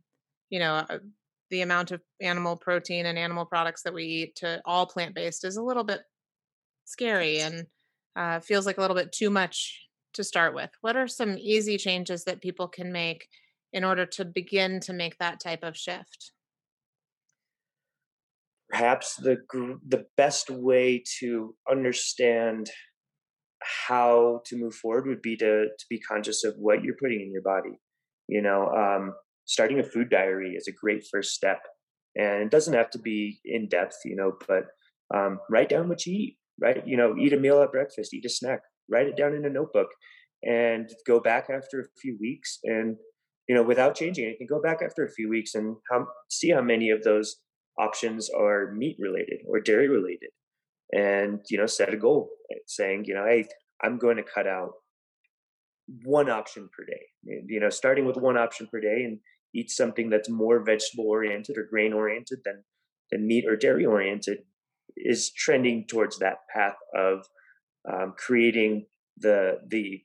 you 0.49 0.59
know 0.59 0.85
the 1.49 1.61
amount 1.61 1.91
of 1.91 2.01
animal 2.21 2.55
protein 2.55 3.05
and 3.05 3.17
animal 3.17 3.45
products 3.45 3.83
that 3.83 3.93
we 3.93 4.03
eat 4.03 4.35
to 4.35 4.61
all 4.65 4.85
plant 4.85 5.15
based 5.15 5.45
is 5.45 5.57
a 5.57 5.63
little 5.63 5.83
bit 5.83 6.01
scary 6.85 7.39
and 7.39 7.67
uh, 8.15 8.39
feels 8.39 8.65
like 8.65 8.77
a 8.77 8.81
little 8.81 8.95
bit 8.95 9.11
too 9.11 9.29
much 9.29 9.87
to 10.13 10.23
start 10.23 10.55
with? 10.55 10.71
What 10.81 10.95
are 10.95 11.07
some 11.07 11.37
easy 11.37 11.77
changes 11.77 12.23
that 12.23 12.41
people 12.41 12.67
can 12.67 12.91
make 12.91 13.27
in 13.73 13.83
order 13.83 14.05
to 14.05 14.25
begin 14.25 14.79
to 14.81 14.93
make 14.93 15.17
that 15.17 15.39
type 15.39 15.63
of 15.63 15.77
shift? 15.77 16.31
Perhaps 18.69 19.15
the 19.15 19.37
the 19.87 20.05
best 20.17 20.49
way 20.49 21.03
to 21.19 21.55
understand 21.69 22.69
how 23.61 24.41
to 24.45 24.57
move 24.57 24.75
forward 24.75 25.07
would 25.07 25.21
be 25.21 25.37
to 25.37 25.67
to 25.67 25.85
be 25.89 25.99
conscious 25.99 26.43
of 26.43 26.55
what 26.57 26.83
you're 26.83 26.97
putting 26.99 27.21
in 27.21 27.31
your 27.31 27.41
body. 27.41 27.79
You 28.27 28.41
know, 28.41 28.67
um, 28.67 29.13
starting 29.45 29.79
a 29.79 29.83
food 29.83 30.09
diary 30.09 30.55
is 30.55 30.67
a 30.67 30.73
great 30.73 31.05
first 31.09 31.31
step, 31.31 31.59
and 32.15 32.43
it 32.43 32.51
doesn't 32.51 32.73
have 32.73 32.89
to 32.91 32.99
be 32.99 33.39
in 33.45 33.69
depth. 33.69 33.99
You 34.03 34.17
know, 34.17 34.33
but 34.47 34.65
um, 35.15 35.39
write 35.49 35.69
down 35.69 35.87
what 35.87 36.05
you 36.05 36.13
eat. 36.13 36.37
Right, 36.59 36.85
you 36.87 36.97
know, 36.97 37.15
eat 37.15 37.33
a 37.33 37.37
meal 37.37 37.61
at 37.61 37.71
breakfast, 37.71 38.15
eat 38.15 38.25
a 38.25 38.29
snack, 38.29 38.61
write 38.89 39.05
it 39.05 39.15
down 39.15 39.35
in 39.35 39.45
a 39.45 39.49
notebook, 39.49 39.89
and 40.43 40.89
go 41.05 41.19
back 41.19 41.49
after 41.51 41.79
a 41.79 41.99
few 42.01 42.17
weeks, 42.19 42.57
and 42.63 42.97
you 43.47 43.55
know, 43.55 43.63
without 43.63 43.95
changing 43.95 44.25
anything, 44.25 44.47
go 44.47 44.61
back 44.61 44.79
after 44.83 45.05
a 45.05 45.11
few 45.11 45.29
weeks 45.29 45.55
and 45.55 45.77
how, 45.91 46.05
see 46.29 46.51
how 46.51 46.61
many 46.61 46.89
of 46.89 47.03
those 47.03 47.37
options 47.79 48.29
are 48.29 48.73
meat 48.73 48.97
related 48.99 49.39
or 49.47 49.59
dairy 49.59 49.87
related. 49.87 50.29
And 50.93 51.41
you 51.49 51.57
know 51.57 51.65
set 51.65 51.93
a 51.93 51.97
goal 51.97 52.29
saying 52.65 53.03
you 53.07 53.13
know 53.13 53.25
hey 53.25 53.45
i'm 53.83 53.97
going 53.97 54.15
to 54.15 54.23
cut 54.23 54.47
out 54.47 54.71
one 56.03 56.29
option 56.29 56.69
per 56.75 56.85
day. 56.85 57.41
You 57.47 57.59
know 57.59 57.69
starting 57.69 58.05
with 58.05 58.17
one 58.17 58.37
option 58.37 58.67
per 58.71 58.79
day 58.79 59.03
and 59.03 59.19
eat 59.53 59.71
something 59.71 60.09
that's 60.09 60.29
more 60.29 60.63
vegetable 60.63 61.05
oriented 61.07 61.57
or 61.57 61.67
grain 61.69 61.93
oriented 61.93 62.39
than 62.45 62.63
than 63.11 63.27
meat 63.27 63.45
or 63.47 63.55
dairy 63.55 63.85
oriented 63.85 64.39
is 64.95 65.31
trending 65.31 65.85
towards 65.87 66.19
that 66.19 66.37
path 66.53 66.75
of 66.95 67.25
um, 67.91 68.13
creating 68.17 68.85
the 69.17 69.59
the 69.67 70.01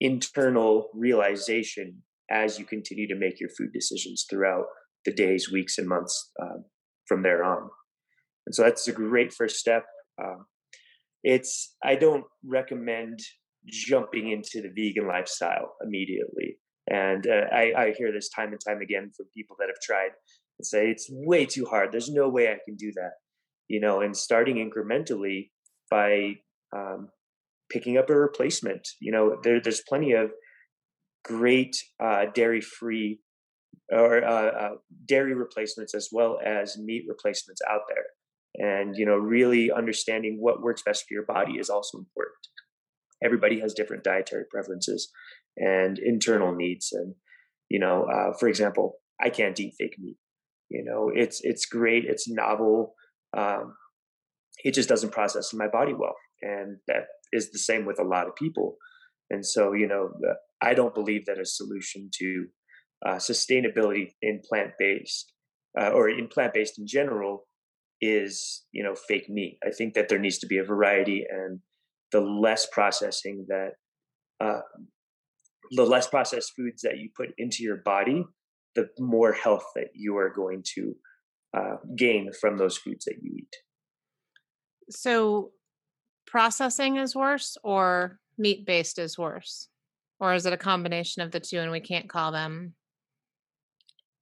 internal 0.00 0.88
realization 0.94 2.02
as 2.30 2.58
you 2.58 2.64
continue 2.64 3.08
to 3.08 3.16
make 3.16 3.40
your 3.40 3.50
food 3.50 3.72
decisions 3.72 4.26
throughout 4.28 4.66
the 5.04 5.12
days 5.12 5.50
weeks 5.50 5.78
and 5.78 5.88
months 5.88 6.30
um, 6.42 6.64
from 7.06 7.22
there 7.22 7.42
on 7.42 7.68
and 8.50 8.54
so 8.54 8.64
that's 8.64 8.88
a 8.88 8.92
great 8.92 9.32
first 9.32 9.56
step. 9.56 9.84
Um, 10.20 10.46
it's 11.22 11.76
I 11.84 11.94
don't 11.94 12.24
recommend 12.44 13.20
jumping 13.66 14.30
into 14.30 14.60
the 14.60 14.72
vegan 14.74 15.06
lifestyle 15.06 15.76
immediately. 15.84 16.56
And 16.88 17.26
uh, 17.28 17.44
I, 17.52 17.72
I 17.76 17.94
hear 17.96 18.10
this 18.10 18.30
time 18.30 18.50
and 18.50 18.60
time 18.66 18.80
again 18.80 19.12
from 19.16 19.26
people 19.36 19.54
that 19.60 19.68
have 19.68 19.80
tried 19.80 20.10
and 20.58 20.66
say 20.66 20.90
it's 20.90 21.08
way 21.10 21.46
too 21.46 21.66
hard. 21.66 21.92
There's 21.92 22.10
no 22.10 22.28
way 22.28 22.48
I 22.48 22.58
can 22.64 22.74
do 22.76 22.90
that, 22.96 23.12
you 23.68 23.80
know. 23.80 24.00
And 24.00 24.16
starting 24.16 24.56
incrementally 24.56 25.50
by 25.90 26.36
um, 26.74 27.10
picking 27.70 27.98
up 27.98 28.10
a 28.10 28.16
replacement. 28.16 28.88
You 29.00 29.12
know, 29.12 29.36
there, 29.44 29.60
there's 29.60 29.82
plenty 29.88 30.12
of 30.12 30.32
great 31.24 31.76
uh, 32.02 32.26
dairy-free 32.34 33.20
or 33.92 34.24
uh, 34.24 34.46
uh 34.46 34.70
dairy 35.06 35.34
replacements 35.34 35.94
as 35.94 36.08
well 36.12 36.38
as 36.44 36.78
meat 36.78 37.04
replacements 37.08 37.60
out 37.68 37.82
there. 37.88 38.04
And 38.54 38.96
you 38.96 39.06
know 39.06 39.16
really 39.16 39.70
understanding 39.70 40.38
what 40.40 40.62
works 40.62 40.82
best 40.82 41.04
for 41.06 41.14
your 41.14 41.26
body 41.26 41.54
is 41.58 41.70
also 41.70 41.98
important. 41.98 42.36
Everybody 43.22 43.60
has 43.60 43.74
different 43.74 44.04
dietary 44.04 44.44
preferences 44.50 45.10
and 45.56 45.98
internal 45.98 46.54
needs 46.54 46.92
and 46.92 47.14
you 47.68 47.78
know 47.78 48.04
uh, 48.04 48.32
for 48.38 48.48
example 48.48 48.94
i 49.20 49.28
can't 49.28 49.58
eat 49.58 49.74
fake 49.78 49.96
meat. 49.98 50.16
You 50.68 50.84
know 50.84 51.10
it's 51.14 51.40
it's 51.42 51.66
great 51.66 52.04
it's 52.04 52.28
novel 52.28 52.94
um, 53.36 53.74
it 54.64 54.74
just 54.74 54.88
doesn't 54.88 55.12
process 55.12 55.52
in 55.52 55.58
my 55.58 55.68
body 55.68 55.94
well. 55.94 56.14
And 56.42 56.78
that 56.88 57.04
is 57.32 57.50
the 57.50 57.58
same 57.58 57.84
with 57.86 57.98
a 58.00 58.04
lot 58.04 58.26
of 58.26 58.34
people. 58.36 58.76
And 59.30 59.44
so 59.44 59.72
you 59.72 59.86
know 59.86 60.10
uh, 60.28 60.34
i 60.62 60.74
don't 60.74 60.94
believe 60.94 61.26
that 61.26 61.38
a 61.38 61.44
solution 61.44 62.10
to 62.12 62.46
uh, 63.06 63.16
sustainability 63.16 64.10
in 64.20 64.40
plant-based 64.46 65.32
uh, 65.80 65.90
or 65.90 66.08
in 66.08 66.28
plant-based 66.28 66.78
in 66.78 66.86
general 66.86 67.46
is 68.00 68.64
you 68.72 68.82
know 68.82 68.94
fake 68.94 69.28
meat. 69.28 69.58
I 69.64 69.70
think 69.70 69.94
that 69.94 70.08
there 70.08 70.18
needs 70.18 70.38
to 70.38 70.46
be 70.46 70.58
a 70.58 70.64
variety, 70.64 71.24
and 71.28 71.60
the 72.12 72.20
less 72.20 72.66
processing 72.66 73.46
that 73.48 73.72
uh, 74.40 74.60
the 75.72 75.84
less 75.84 76.06
processed 76.06 76.52
foods 76.56 76.82
that 76.82 76.98
you 76.98 77.10
put 77.16 77.30
into 77.38 77.62
your 77.62 77.76
body, 77.76 78.24
the 78.74 78.88
more 78.98 79.32
health 79.32 79.64
that 79.76 79.88
you 79.94 80.16
are 80.16 80.30
going 80.30 80.64
to 80.74 80.94
uh, 81.56 81.76
gain 81.96 82.30
from 82.40 82.56
those 82.58 82.76
foods 82.76 83.04
that 83.04 83.16
you 83.22 83.32
eat. 83.38 83.56
So, 84.90 85.50
processing 86.26 86.96
is 86.96 87.14
worse, 87.14 87.56
or 87.62 88.18
meat 88.38 88.66
based 88.66 88.98
is 88.98 89.18
worse, 89.18 89.68
or 90.20 90.34
is 90.34 90.46
it 90.46 90.52
a 90.52 90.58
combination 90.58 91.22
of 91.22 91.32
the 91.32 91.40
two, 91.40 91.58
and 91.58 91.72
we 91.72 91.80
can't 91.80 92.08
call 92.08 92.30
them, 92.30 92.74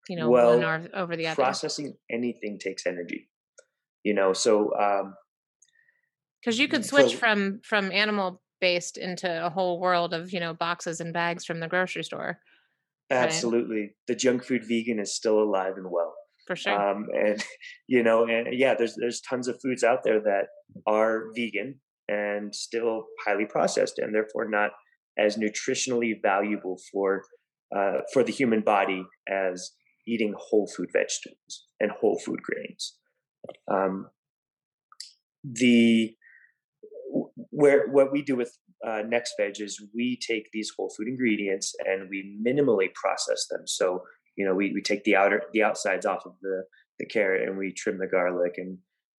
you 0.09 0.17
know, 0.17 0.31
well, 0.31 0.59
one 0.59 0.65
or, 0.65 0.89
over 0.95 1.17
the 1.17 1.27
other? 1.27 1.35
Processing 1.35 1.95
anything 2.11 2.59
takes 2.59 2.87
energy 2.87 3.29
you 4.09 4.15
know 4.15 4.33
so 4.33 4.73
um 4.79 5.15
because 6.41 6.59
you 6.59 6.69
could 6.69 6.85
switch 6.85 7.13
so, 7.13 7.17
from 7.17 7.61
from 7.63 7.93
animal 7.93 8.41
based 8.61 8.97
into 8.97 9.45
a 9.45 9.51
whole 9.51 9.79
world 9.81 10.15
of 10.15 10.33
you 10.33 10.41
know 10.41 10.55
boxes 10.55 11.01
and 11.01 11.13
bags 11.13 11.45
from 11.45 11.61
the 11.61 11.69
grocery 11.69 12.03
store 12.03 12.39
absolutely 13.11 13.81
right? 13.81 13.91
the 14.07 14.15
junk 14.15 14.45
food 14.45 14.65
vegan 14.67 14.99
is 14.99 15.15
still 15.15 15.43
alive 15.43 15.75
and 15.77 15.91
well 15.91 16.15
for 16.47 16.57
sure 16.57 16.73
um 16.73 17.07
and 17.15 17.45
you 17.87 18.03
know 18.03 18.27
and 18.27 18.49
yeah 18.53 18.75
there's 18.75 18.95
there's 18.97 19.21
tons 19.21 19.49
of 19.49 19.61
foods 19.61 19.83
out 19.83 20.03
there 20.05 20.21
that 20.21 20.47
are 20.87 21.25
vegan 21.37 21.79
and 22.09 22.55
still 22.55 23.05
highly 23.27 23.45
processed 23.45 23.99
and 23.99 24.15
therefore 24.15 24.49
not 24.49 24.71
as 25.19 25.37
nutritionally 25.37 26.15
valuable 26.23 26.79
for 26.93 27.23
uh, 27.77 27.99
for 28.13 28.23
the 28.23 28.33
human 28.33 28.61
body 28.61 29.03
as 29.29 29.73
eating 30.07 30.35
whole 30.39 30.67
food 30.75 30.89
vegetables 30.93 31.67
and 31.81 31.91
whole 31.91 32.19
food 32.25 32.41
grains 32.43 32.97
um, 33.71 34.09
the 35.45 36.15
where 37.51 37.89
what 37.89 38.13
we 38.13 38.23
do 38.23 38.37
with 38.37 38.57
uh, 38.87 39.03
NextVeg 39.03 39.61
is 39.61 39.83
we 39.95 40.19
take 40.27 40.49
these 40.53 40.71
whole 40.77 40.93
food 40.97 41.09
ingredients 41.09 41.75
and 41.85 42.09
we 42.09 42.39
minimally 42.47 42.93
process 42.95 43.47
them. 43.51 43.63
So 43.67 44.03
you 44.37 44.47
know 44.47 44.55
we, 44.55 44.73
we 44.73 44.83
take 44.83 45.05
the 45.05 45.17
outer 45.17 45.43
the 45.53 45.63
outsides 45.63 46.07
off 46.07 46.25
of 46.27 46.33
the 46.43 46.65
the 46.99 47.07
carrot 47.07 47.49
and 47.49 47.57
we 47.57 47.73
trim 47.73 47.99
the 47.99 48.07
garlic 48.07 48.55
and 48.57 48.79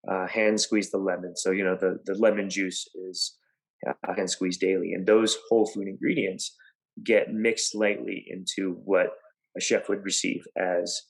uh, 0.09 0.27
hand 0.27 0.59
squeeze 0.59 0.91
the 0.91 0.97
lemon. 0.97 1.35
So 1.35 1.51
you 1.51 1.63
know 1.63 1.77
the 1.79 1.99
the 2.05 2.17
lemon 2.17 2.49
juice 2.49 2.87
is 3.09 3.37
uh, 3.87 4.13
hand 4.15 4.29
squeezed 4.29 4.59
daily, 4.59 4.93
and 4.93 5.05
those 5.05 5.37
whole 5.49 5.65
food 5.65 5.87
ingredients 5.87 6.55
get 7.03 7.33
mixed 7.33 7.75
lightly 7.75 8.25
into 8.27 8.79
what 8.83 9.11
a 9.57 9.61
chef 9.61 9.89
would 9.89 10.03
receive 10.03 10.43
as 10.57 11.01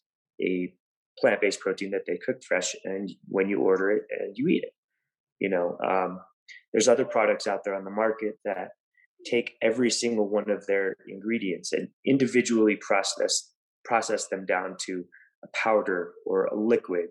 a 0.42 0.74
plant-based 1.20 1.60
protein 1.60 1.92
that 1.92 2.04
they 2.08 2.18
cook 2.26 2.38
fresh 2.48 2.76
and 2.86 3.12
when 3.28 3.50
you 3.50 3.60
order 3.60 3.92
it 3.92 4.04
and 4.20 4.36
you 4.38 4.48
eat 4.48 4.64
it 4.64 4.74
you 5.40 5.50
know? 5.50 5.78
Um, 5.86 6.20
there's 6.74 6.88
other 6.88 7.06
products 7.06 7.48
out 7.48 7.62
there 7.64 7.76
on 7.76 7.86
the 7.86 7.92
market 7.92 8.36
that 8.46 8.70
take 9.26 9.54
every 9.62 9.90
single 9.90 10.30
one 10.30 10.50
of 10.50 10.66
their 10.68 10.96
ingredients 11.08 11.74
and 11.74 11.90
individually 12.06 12.78
process 12.80 13.52
process 13.86 14.28
them 14.28 14.46
down 14.46 14.76
to 14.86 15.04
a 15.44 15.48
powder 15.56 16.12
or 16.26 16.46
a 16.46 16.56
liquid. 16.56 17.08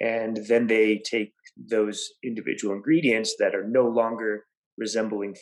And 0.00 0.38
then 0.48 0.66
they 0.66 0.98
take 0.98 1.32
those 1.56 2.10
individual 2.22 2.74
ingredients 2.74 3.36
that 3.38 3.54
are 3.54 3.66
no 3.66 3.86
longer 3.88 4.44
resembling 4.78 5.34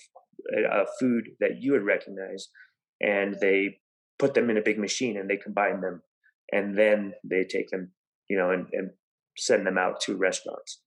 a 0.71 0.85
food 0.99 1.25
that 1.41 1.61
you 1.61 1.73
would 1.73 1.85
recognize 1.85 2.49
and 3.01 3.37
they 3.41 3.79
put 4.19 4.35
them 4.35 4.51
in 4.51 4.57
a 4.57 4.63
big 4.63 4.79
machine 4.79 5.17
and 5.17 5.29
they 5.29 5.37
combine 5.37 5.81
them 5.81 6.03
and 6.53 6.77
then 6.77 7.13
they 7.25 7.45
take 7.45 7.69
them, 7.71 7.93
you 8.29 8.37
know, 8.37 8.51
and, 8.51 8.67
and 8.73 8.91
send 9.37 9.67
them 9.67 9.79
out 9.79 10.01
to 10.01 10.17
restaurants. 10.17 10.81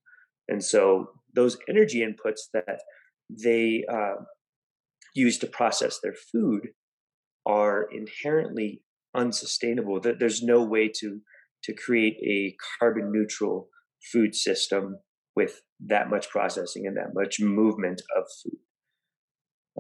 And 0.48 0.64
so 0.64 1.08
those 1.34 1.58
energy 1.70 2.06
inputs 2.06 2.42
that 2.54 2.82
they 3.30 3.84
uh, 3.92 4.24
use 5.16 5.38
to 5.40 5.48
process 5.48 6.00
their 6.02 6.16
food 6.32 6.70
are 7.46 7.88
inherently 7.92 8.84
unsustainable. 9.16 10.00
That 10.00 10.20
there's 10.20 10.44
no 10.44 10.64
way 10.64 10.90
to 11.00 11.22
to 11.64 11.74
create 11.74 12.18
a 12.24 12.56
carbon 12.80 13.12
neutral 13.12 13.70
food 14.12 14.36
system 14.36 15.00
with 15.36 15.62
that 15.86 16.10
much 16.10 16.30
processing 16.30 16.88
and 16.88 16.98
that 16.98 17.14
much 17.14 17.40
movement 17.40 18.02
of 18.16 18.24
food. 18.44 18.60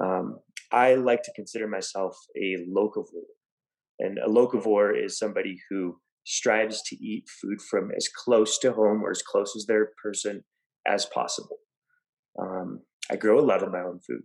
Um, 0.03 0.39
I 0.71 0.95
like 0.95 1.23
to 1.23 1.33
consider 1.33 1.67
myself 1.67 2.17
a 2.35 2.57
locavore. 2.69 3.31
And 3.99 4.17
a 4.17 4.27
locavore 4.27 4.91
is 5.01 5.17
somebody 5.17 5.57
who 5.69 5.97
strives 6.25 6.81
to 6.83 6.95
eat 6.97 7.29
food 7.41 7.61
from 7.61 7.91
as 7.95 8.09
close 8.09 8.57
to 8.59 8.73
home 8.73 9.03
or 9.03 9.11
as 9.11 9.21
close 9.21 9.55
as 9.55 9.65
their 9.65 9.91
person 10.01 10.43
as 10.85 11.05
possible. 11.05 11.57
Um, 12.39 12.81
I 13.09 13.15
grow 13.15 13.39
a 13.39 13.45
lot 13.45 13.63
of 13.63 13.71
my 13.71 13.79
own 13.79 13.99
food. 14.05 14.23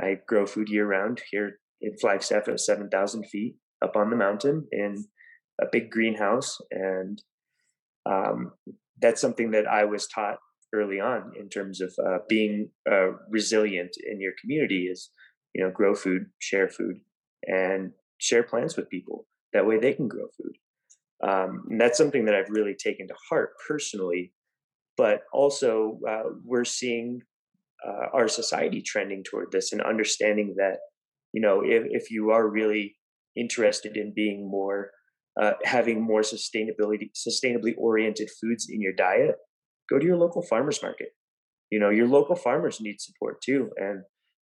I 0.00 0.18
grow 0.26 0.46
food 0.46 0.68
year 0.68 0.86
round 0.86 1.20
here 1.30 1.58
in 1.80 1.96
Flagstaff 2.00 2.46
at 2.46 2.60
7,000 2.60 3.24
feet 3.28 3.56
up 3.82 3.96
on 3.96 4.10
the 4.10 4.16
mountain 4.16 4.68
in 4.70 5.06
a 5.60 5.66
big 5.70 5.90
greenhouse. 5.90 6.58
And 6.70 7.20
um, 8.06 8.52
that's 9.00 9.20
something 9.20 9.50
that 9.52 9.66
I 9.66 9.84
was 9.84 10.06
taught 10.06 10.38
early 10.74 11.00
on 11.00 11.32
in 11.38 11.48
terms 11.48 11.80
of 11.80 11.92
uh, 12.04 12.18
being 12.28 12.70
uh, 12.90 13.12
resilient 13.30 13.96
in 14.10 14.20
your 14.20 14.32
community 14.40 14.86
is 14.86 15.10
you 15.54 15.64
know, 15.64 15.70
grow 15.70 15.94
food, 15.94 16.26
share 16.38 16.68
food, 16.68 17.00
and 17.46 17.92
share 18.18 18.42
plans 18.42 18.76
with 18.76 18.88
people. 18.88 19.26
That 19.52 19.66
way 19.66 19.78
they 19.78 19.92
can 19.92 20.08
grow 20.08 20.26
food. 20.36 20.56
Um, 21.28 21.64
and 21.70 21.80
that's 21.80 21.98
something 21.98 22.26
that 22.26 22.34
I've 22.34 22.50
really 22.50 22.74
taken 22.74 23.08
to 23.08 23.14
heart 23.28 23.50
personally. 23.66 24.32
But 24.96 25.22
also, 25.32 25.98
uh, 26.08 26.30
we're 26.44 26.64
seeing 26.64 27.22
uh, 27.86 28.06
our 28.12 28.28
society 28.28 28.82
trending 28.82 29.22
toward 29.24 29.50
this 29.52 29.72
and 29.72 29.80
understanding 29.80 30.54
that, 30.58 30.78
you 31.32 31.40
know, 31.40 31.62
if, 31.64 31.84
if 31.90 32.10
you 32.10 32.30
are 32.30 32.48
really 32.48 32.96
interested 33.36 33.96
in 33.96 34.12
being 34.14 34.48
more, 34.48 34.90
uh, 35.40 35.52
having 35.64 36.02
more 36.02 36.22
sustainability, 36.22 37.10
sustainably 37.16 37.74
oriented 37.78 38.28
foods 38.40 38.68
in 38.70 38.80
your 38.80 38.92
diet, 38.92 39.36
go 39.90 39.98
to 39.98 40.06
your 40.06 40.16
local 40.16 40.42
farmers 40.42 40.82
market. 40.82 41.08
You 41.70 41.78
know, 41.78 41.90
your 41.90 42.08
local 42.08 42.36
farmers 42.36 42.80
need 42.80 43.00
support 43.00 43.40
too. 43.42 43.70
And 43.76 44.02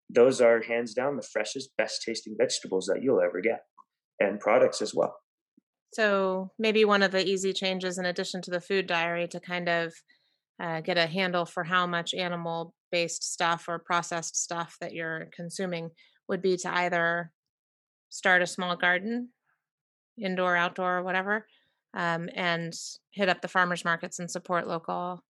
those 0.10 0.42
are 0.42 0.62
hands 0.62 0.94
down 0.94 1.16
the 1.16 1.28
freshest, 1.34 1.72
best 1.78 2.04
tasting 2.06 2.36
vegetables 2.40 2.86
that 2.86 3.02
you'll 3.02 3.22
ever 3.22 3.42
get 3.42 3.62
and 4.20 4.40
products 4.40 4.82
as 4.82 4.94
well. 4.94 5.16
So 5.94 6.52
maybe 6.60 6.86
one 6.86 7.04
of 7.04 7.12
the 7.12 7.26
easy 7.26 7.54
changes, 7.54 7.98
in 7.98 8.06
addition 8.06 8.42
to 8.44 8.52
the 8.52 8.62
food 8.62 8.86
diary, 8.88 9.28
to 9.30 9.40
kind 9.40 9.70
of 9.70 9.94
uh, 10.62 10.82
get 10.82 10.98
a 10.98 11.08
handle 11.08 11.46
for 11.46 11.64
how 11.64 11.88
much 11.88 12.14
animal 12.14 12.74
based 12.92 13.24
stuff 13.24 13.66
or 13.68 13.80
processed 13.80 14.36
stuff 14.36 14.76
that 14.82 14.94
you're 14.94 15.28
consuming 15.36 15.90
would 16.28 16.42
be 16.42 16.58
to 16.58 16.74
either 16.74 17.32
start 18.10 18.42
a 18.42 18.48
small 18.48 18.76
garden, 18.76 19.30
indoor, 20.18 20.56
outdoor, 20.56 20.98
or 20.98 21.04
whatever, 21.04 21.46
um, 21.94 22.30
and 22.36 22.74
hit 23.12 23.30
up 23.30 23.42
the 23.42 23.48
farmers 23.48 23.86
markets 23.86 24.20
and 24.20 24.30
support 24.30 24.68
local 24.68 25.24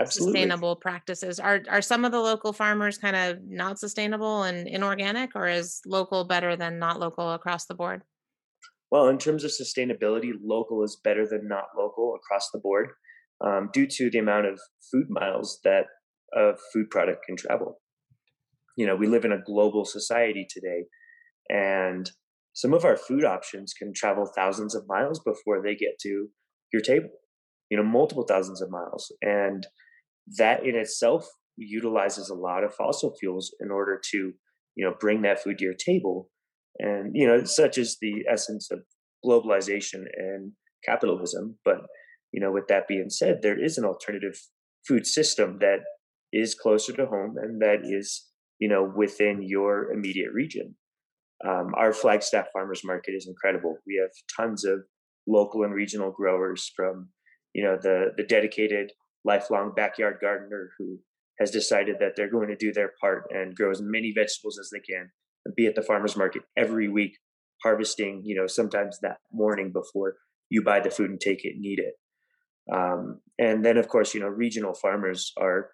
Absolutely. 0.00 0.40
sustainable 0.40 0.76
practices. 0.76 1.40
Are 1.40 1.62
are 1.68 1.82
some 1.82 2.04
of 2.04 2.12
the 2.12 2.20
local 2.20 2.52
farmers 2.52 2.98
kind 2.98 3.16
of 3.16 3.38
not 3.48 3.80
sustainable 3.80 4.44
and 4.44 4.68
inorganic, 4.68 5.32
or 5.34 5.48
is 5.48 5.80
local 5.86 6.24
better 6.24 6.54
than 6.54 6.78
not 6.78 7.00
local 7.00 7.32
across 7.32 7.66
the 7.66 7.74
board? 7.74 8.02
Well, 8.92 9.08
in 9.08 9.18
terms 9.18 9.42
of 9.42 9.50
sustainability, 9.50 10.30
local 10.40 10.84
is 10.84 11.00
better 11.02 11.26
than 11.26 11.48
not 11.48 11.66
local 11.76 12.14
across 12.14 12.48
the 12.52 12.60
board, 12.60 12.90
um, 13.44 13.70
due 13.72 13.86
to 13.88 14.08
the 14.08 14.18
amount 14.18 14.46
of 14.46 14.60
food 14.90 15.06
miles 15.10 15.58
that 15.64 15.86
a 16.34 16.52
food 16.72 16.90
product 16.90 17.24
can 17.26 17.36
travel. 17.36 17.80
You 18.76 18.86
know, 18.86 18.94
we 18.94 19.08
live 19.08 19.24
in 19.24 19.32
a 19.32 19.42
global 19.44 19.84
society 19.84 20.46
today, 20.48 20.84
and 21.50 22.08
some 22.52 22.72
of 22.72 22.84
our 22.84 22.96
food 22.96 23.24
options 23.24 23.74
can 23.74 23.92
travel 23.92 24.30
thousands 24.36 24.76
of 24.76 24.86
miles 24.86 25.18
before 25.18 25.60
they 25.60 25.74
get 25.74 25.98
to 26.02 26.28
your 26.72 26.82
table 26.82 27.10
you 27.70 27.76
know 27.76 27.82
multiple 27.82 28.24
thousands 28.24 28.60
of 28.60 28.70
miles 28.70 29.12
and 29.22 29.66
that 30.36 30.64
in 30.64 30.74
itself 30.74 31.26
utilizes 31.56 32.28
a 32.28 32.34
lot 32.34 32.64
of 32.64 32.74
fossil 32.74 33.14
fuels 33.18 33.54
in 33.60 33.70
order 33.70 34.00
to 34.10 34.32
you 34.76 34.84
know 34.84 34.94
bring 35.00 35.22
that 35.22 35.42
food 35.42 35.58
to 35.58 35.64
your 35.64 35.74
table. 35.74 36.30
And 36.78 37.12
you 37.14 37.26
know 37.26 37.44
such 37.44 37.78
is 37.78 37.98
the 38.00 38.24
essence 38.30 38.70
of 38.70 38.80
globalization 39.24 40.04
and 40.16 40.52
capitalism 40.84 41.58
but 41.64 41.78
you 42.30 42.40
know 42.40 42.52
with 42.52 42.68
that 42.68 42.86
being 42.86 43.10
said 43.10 43.40
there 43.42 43.60
is 43.60 43.76
an 43.78 43.84
alternative 43.84 44.40
food 44.86 45.04
system 45.04 45.58
that 45.60 45.80
is 46.32 46.54
closer 46.54 46.92
to 46.92 47.06
home 47.06 47.34
and 47.42 47.60
that 47.60 47.80
is 47.82 48.28
you 48.58 48.68
know 48.68 48.90
within 48.96 49.42
your 49.42 49.92
immediate 49.92 50.32
region. 50.32 50.76
Um, 51.46 51.72
our 51.76 51.92
flagstaff 51.92 52.46
farmers 52.52 52.82
market 52.84 53.12
is 53.12 53.28
incredible. 53.28 53.78
We 53.86 54.00
have 54.02 54.10
tons 54.36 54.64
of 54.64 54.80
local 55.26 55.62
and 55.62 55.72
regional 55.72 56.10
growers 56.10 56.70
from 56.74 57.08
you 57.54 57.64
know 57.64 57.76
the 57.80 58.12
the 58.16 58.24
dedicated 58.24 58.92
lifelong 59.28 59.72
backyard 59.76 60.16
gardener 60.20 60.70
who 60.78 60.98
has 61.38 61.50
decided 61.50 61.96
that 62.00 62.14
they're 62.16 62.30
going 62.30 62.48
to 62.48 62.56
do 62.56 62.72
their 62.72 62.92
part 63.00 63.24
and 63.30 63.54
grow 63.54 63.70
as 63.70 63.80
many 63.80 64.12
vegetables 64.12 64.58
as 64.58 64.70
they 64.72 64.80
can 64.80 65.10
and 65.44 65.54
be 65.54 65.66
at 65.66 65.74
the 65.74 65.82
farmers 65.82 66.16
market 66.16 66.42
every 66.56 66.88
week 66.88 67.12
harvesting 67.62 68.22
you 68.24 68.34
know 68.34 68.46
sometimes 68.46 68.98
that 69.02 69.18
morning 69.32 69.70
before 69.72 70.14
you 70.50 70.62
buy 70.62 70.80
the 70.80 70.90
food 70.90 71.10
and 71.10 71.20
take 71.20 71.44
it 71.44 71.54
and 71.56 71.64
eat 71.64 71.78
it. 71.78 71.94
Um, 72.74 73.20
and 73.38 73.64
then 73.64 73.76
of 73.76 73.88
course 73.88 74.14
you 74.14 74.20
know 74.20 74.28
regional 74.28 74.74
farmers 74.74 75.32
are 75.38 75.70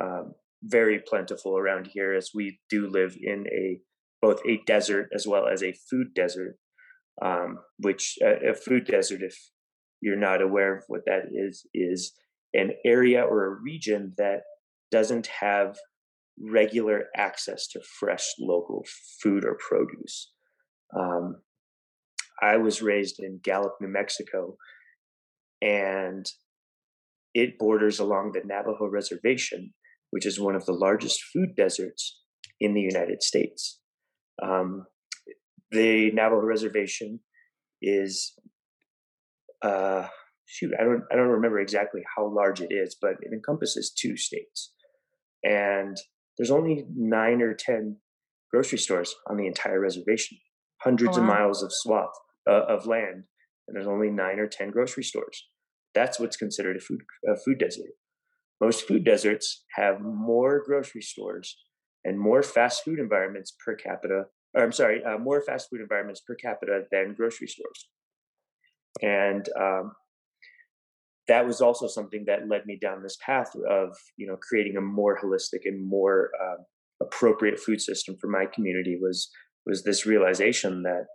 um, 0.00 0.32
very 0.62 0.98
plentiful 0.98 1.56
around 1.58 1.88
here 1.92 2.14
as 2.14 2.30
we 2.34 2.58
do 2.70 2.88
live 2.88 3.16
in 3.20 3.46
a 3.52 3.80
both 4.20 4.40
a 4.48 4.60
desert 4.66 5.08
as 5.14 5.26
well 5.26 5.46
as 5.46 5.62
a 5.62 5.74
food 5.90 6.08
desert 6.14 6.56
um, 7.22 7.58
which 7.78 8.16
uh, 8.24 8.50
a 8.50 8.54
food 8.54 8.86
desert 8.86 9.20
if 9.22 9.36
you're 10.00 10.16
not 10.16 10.42
aware 10.42 10.76
of 10.76 10.84
what 10.88 11.04
that 11.06 11.22
is, 11.32 11.66
is 11.72 12.12
an 12.54 12.72
area 12.84 13.22
or 13.22 13.44
a 13.44 13.60
region 13.60 14.14
that 14.16 14.42
doesn't 14.90 15.28
have 15.40 15.76
regular 16.40 17.04
access 17.16 17.66
to 17.68 17.80
fresh 17.98 18.26
local 18.40 18.84
food 19.22 19.44
or 19.44 19.58
produce. 19.68 20.32
Um, 20.98 21.42
I 22.42 22.56
was 22.56 22.82
raised 22.82 23.20
in 23.20 23.40
Gallup, 23.42 23.74
New 23.80 23.88
Mexico, 23.88 24.56
and 25.60 26.26
it 27.34 27.58
borders 27.58 27.98
along 27.98 28.32
the 28.32 28.42
Navajo 28.44 28.88
Reservation, 28.88 29.74
which 30.10 30.26
is 30.26 30.40
one 30.40 30.54
of 30.54 30.66
the 30.66 30.72
largest 30.72 31.22
food 31.32 31.56
deserts 31.56 32.20
in 32.60 32.74
the 32.74 32.80
United 32.80 33.22
States. 33.22 33.80
Um, 34.42 34.86
the 35.70 36.10
Navajo 36.12 36.42
Reservation 36.42 37.20
is 37.82 38.34
uh, 39.62 40.06
shoot, 40.46 40.72
I 40.78 40.84
don't 40.84 41.02
I 41.12 41.16
don't 41.16 41.28
remember 41.28 41.58
exactly 41.58 42.02
how 42.16 42.32
large 42.32 42.60
it 42.60 42.70
is, 42.70 42.96
but 43.00 43.12
it 43.20 43.32
encompasses 43.32 43.92
two 43.92 44.16
states, 44.16 44.72
and 45.42 45.96
there's 46.38 46.50
only 46.50 46.84
nine 46.94 47.42
or 47.42 47.54
ten 47.54 47.98
grocery 48.50 48.78
stores 48.78 49.14
on 49.28 49.36
the 49.36 49.46
entire 49.46 49.80
reservation, 49.80 50.38
hundreds 50.82 51.16
oh, 51.18 51.20
wow. 51.20 51.28
of 51.28 51.34
miles 51.34 51.62
of 51.62 51.72
swath 51.72 52.14
uh, 52.48 52.64
of 52.68 52.86
land, 52.86 53.24
and 53.66 53.74
there's 53.74 53.86
only 53.86 54.10
nine 54.10 54.38
or 54.38 54.46
ten 54.46 54.70
grocery 54.70 55.04
stores. 55.04 55.46
That's 55.94 56.18
what's 56.18 56.36
considered 56.36 56.76
a 56.76 56.80
food 56.80 57.00
a 57.28 57.36
food 57.36 57.58
desert. 57.58 57.92
Most 58.60 58.86
food 58.86 59.04
deserts 59.04 59.64
have 59.76 60.00
more 60.00 60.62
grocery 60.64 61.02
stores 61.02 61.56
and 62.04 62.18
more 62.18 62.42
fast 62.42 62.84
food 62.84 62.98
environments 62.98 63.54
per 63.64 63.74
capita. 63.74 64.24
Or 64.54 64.62
I'm 64.62 64.72
sorry, 64.72 65.02
uh, 65.04 65.18
more 65.18 65.42
fast 65.42 65.68
food 65.68 65.80
environments 65.80 66.20
per 66.20 66.36
capita 66.36 66.82
than 66.92 67.14
grocery 67.14 67.48
stores 67.48 67.88
and 69.02 69.48
um, 69.60 69.92
that 71.28 71.46
was 71.46 71.60
also 71.60 71.86
something 71.86 72.24
that 72.26 72.48
led 72.48 72.66
me 72.66 72.78
down 72.80 73.02
this 73.02 73.18
path 73.24 73.50
of 73.68 73.96
you 74.16 74.26
know 74.26 74.36
creating 74.36 74.76
a 74.76 74.80
more 74.80 75.18
holistic 75.18 75.60
and 75.64 75.88
more 75.88 76.30
uh, 76.42 76.62
appropriate 77.02 77.58
food 77.58 77.80
system 77.80 78.16
for 78.20 78.28
my 78.28 78.46
community 78.46 78.98
was 79.00 79.30
was 79.66 79.82
this 79.82 80.06
realization 80.06 80.82
that 80.82 81.06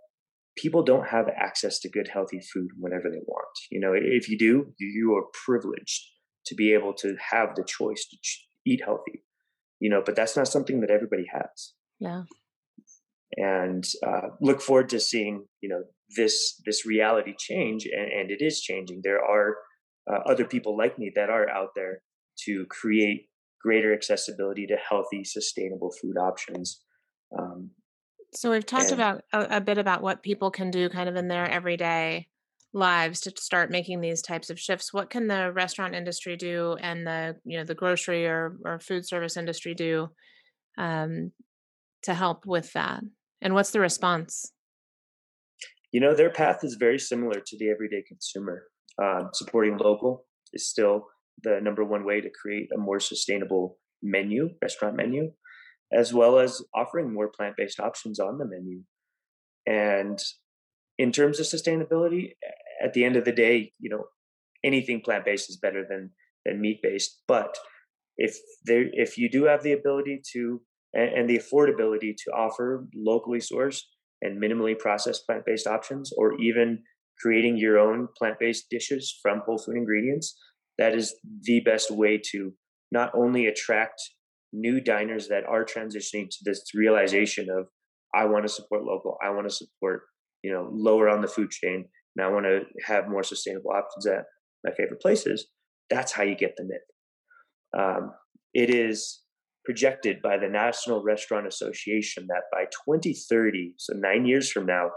people 0.56 0.82
don't 0.82 1.08
have 1.08 1.28
access 1.28 1.78
to 1.78 1.88
good 1.88 2.08
healthy 2.12 2.40
food 2.52 2.68
whenever 2.78 3.08
they 3.10 3.22
want. 3.26 3.58
You 3.70 3.80
know 3.80 3.92
if 3.94 4.28
you 4.28 4.38
do 4.38 4.72
you 4.78 5.14
are 5.16 5.24
privileged 5.44 6.02
to 6.46 6.54
be 6.54 6.72
able 6.72 6.94
to 6.94 7.16
have 7.30 7.54
the 7.54 7.64
choice 7.64 8.06
to 8.10 8.16
eat 8.66 8.80
healthy 8.84 9.22
you 9.80 9.90
know 9.90 10.02
but 10.04 10.14
that's 10.14 10.36
not 10.36 10.46
something 10.48 10.80
that 10.80 10.90
everybody 10.90 11.24
has. 11.32 11.72
Yeah. 11.98 12.22
And 13.36 13.84
uh, 14.06 14.28
look 14.40 14.60
forward 14.60 14.88
to 14.90 15.00
seeing 15.00 15.46
you 15.60 15.68
know 15.68 15.82
this 16.16 16.60
this 16.66 16.86
reality 16.86 17.34
change 17.36 17.86
and, 17.86 18.12
and 18.12 18.30
it 18.30 18.42
is 18.42 18.60
changing. 18.60 19.00
There 19.02 19.22
are 19.24 19.56
uh, 20.10 20.18
other 20.26 20.44
people 20.44 20.76
like 20.76 20.98
me 20.98 21.12
that 21.14 21.30
are 21.30 21.48
out 21.48 21.70
there 21.74 22.02
to 22.44 22.66
create 22.66 23.28
greater 23.62 23.92
accessibility 23.92 24.66
to 24.66 24.76
healthy 24.76 25.24
sustainable 25.24 25.92
food 26.00 26.16
options 26.16 26.82
um, 27.38 27.70
so 28.32 28.50
we've 28.50 28.66
talked 28.66 28.90
and, 28.90 28.94
about 28.94 29.24
a, 29.32 29.56
a, 29.56 29.60
bit 29.60 29.78
about 29.78 30.02
what 30.02 30.22
people 30.22 30.50
can 30.50 30.70
do 30.70 30.88
kind 30.88 31.08
of 31.08 31.16
in 31.16 31.28
their 31.28 31.48
everyday 31.48 32.26
lives 32.72 33.20
to 33.20 33.32
start 33.36 33.70
making 33.70 34.00
these 34.00 34.22
types 34.22 34.48
of 34.48 34.58
shifts 34.58 34.92
what 34.92 35.10
can 35.10 35.26
the 35.26 35.52
restaurant 35.52 35.94
industry 35.94 36.36
do 36.36 36.76
and 36.80 37.06
the 37.06 37.36
you 37.44 37.58
know 37.58 37.64
the 37.64 37.74
grocery 37.74 38.26
or, 38.26 38.56
or 38.64 38.78
food 38.78 39.06
service 39.06 39.36
industry 39.36 39.74
do 39.74 40.08
um, 40.78 41.32
to 42.02 42.14
help 42.14 42.46
with 42.46 42.72
that 42.72 43.02
and 43.40 43.54
what's 43.54 43.70
the 43.70 43.80
response? 43.80 44.52
You 45.92 46.00
know, 46.00 46.14
their 46.14 46.30
path 46.30 46.62
is 46.62 46.74
very 46.74 46.98
similar 46.98 47.40
to 47.40 47.58
the 47.58 47.70
everyday 47.70 48.02
consumer. 48.02 48.64
Um, 49.02 49.30
supporting 49.32 49.78
local 49.78 50.26
is 50.52 50.68
still 50.68 51.06
the 51.42 51.58
number 51.62 51.84
one 51.84 52.04
way 52.04 52.20
to 52.20 52.28
create 52.30 52.68
a 52.74 52.78
more 52.78 53.00
sustainable 53.00 53.78
menu, 54.02 54.50
restaurant 54.60 54.96
menu, 54.96 55.32
as 55.92 56.12
well 56.12 56.38
as 56.38 56.62
offering 56.74 57.12
more 57.12 57.28
plant 57.28 57.54
based 57.56 57.80
options 57.80 58.20
on 58.20 58.38
the 58.38 58.44
menu. 58.44 58.82
And 59.66 60.18
in 60.98 61.12
terms 61.12 61.40
of 61.40 61.46
sustainability, 61.46 62.32
at 62.82 62.92
the 62.92 63.04
end 63.04 63.16
of 63.16 63.24
the 63.24 63.32
day, 63.32 63.72
you 63.78 63.90
know, 63.90 64.04
anything 64.64 65.00
plant 65.00 65.24
based 65.24 65.48
is 65.48 65.56
better 65.56 65.84
than 65.88 66.10
than 66.44 66.60
meat 66.60 66.80
based. 66.82 67.22
But 67.26 67.56
if 68.16 68.36
there, 68.64 68.84
if 68.92 69.16
you 69.16 69.30
do 69.30 69.44
have 69.44 69.62
the 69.62 69.72
ability 69.72 70.22
to 70.32 70.60
and, 70.92 71.10
and 71.10 71.30
the 71.30 71.38
affordability 71.38 72.14
to 72.24 72.32
offer 72.32 72.86
locally 72.94 73.38
sourced 73.38 73.82
and 74.22 74.42
minimally 74.42 74.78
processed 74.78 75.26
plant 75.26 75.44
based 75.46 75.66
options, 75.66 76.12
or 76.16 76.38
even 76.40 76.82
creating 77.20 77.56
your 77.56 77.78
own 77.78 78.08
plant 78.16 78.36
based 78.38 78.66
dishes 78.70 79.18
from 79.22 79.42
whole 79.44 79.58
food 79.58 79.76
ingredients, 79.76 80.36
that 80.78 80.94
is 80.94 81.14
the 81.42 81.60
best 81.60 81.90
way 81.90 82.20
to 82.32 82.52
not 82.90 83.10
only 83.14 83.46
attract 83.46 84.00
new 84.52 84.80
diners 84.80 85.28
that 85.28 85.44
are 85.44 85.64
transitioning 85.64 86.28
to 86.28 86.38
this 86.44 86.62
realization 86.74 87.48
of 87.50 87.66
I 88.14 88.24
want 88.24 88.44
to 88.44 88.48
support 88.48 88.84
local, 88.84 89.16
I 89.24 89.30
want 89.30 89.48
to 89.48 89.54
support 89.54 90.02
you 90.42 90.52
know 90.52 90.68
lower 90.72 91.08
on 91.08 91.20
the 91.20 91.28
food 91.28 91.50
chain, 91.50 91.84
and 92.16 92.26
I 92.26 92.28
want 92.28 92.46
to 92.46 92.62
have 92.84 93.08
more 93.08 93.22
sustainable 93.22 93.70
options 93.70 94.06
at 94.06 94.24
my 94.64 94.72
favorite 94.72 95.00
places. 95.00 95.46
That's 95.88 96.12
how 96.12 96.22
you 96.22 96.34
get 96.34 96.54
the 96.56 96.64
myth. 96.64 96.80
Um, 97.76 98.12
it 98.54 98.70
is 98.70 99.20
projected 99.64 100.22
by 100.22 100.38
the 100.38 100.48
National 100.48 101.02
Restaurant 101.02 101.46
Association 101.46 102.26
that 102.28 102.44
by 102.52 102.64
2030, 102.86 103.74
so 103.76 103.92
nine 103.96 104.26
years 104.26 104.50
from 104.50 104.66
now, 104.66 104.90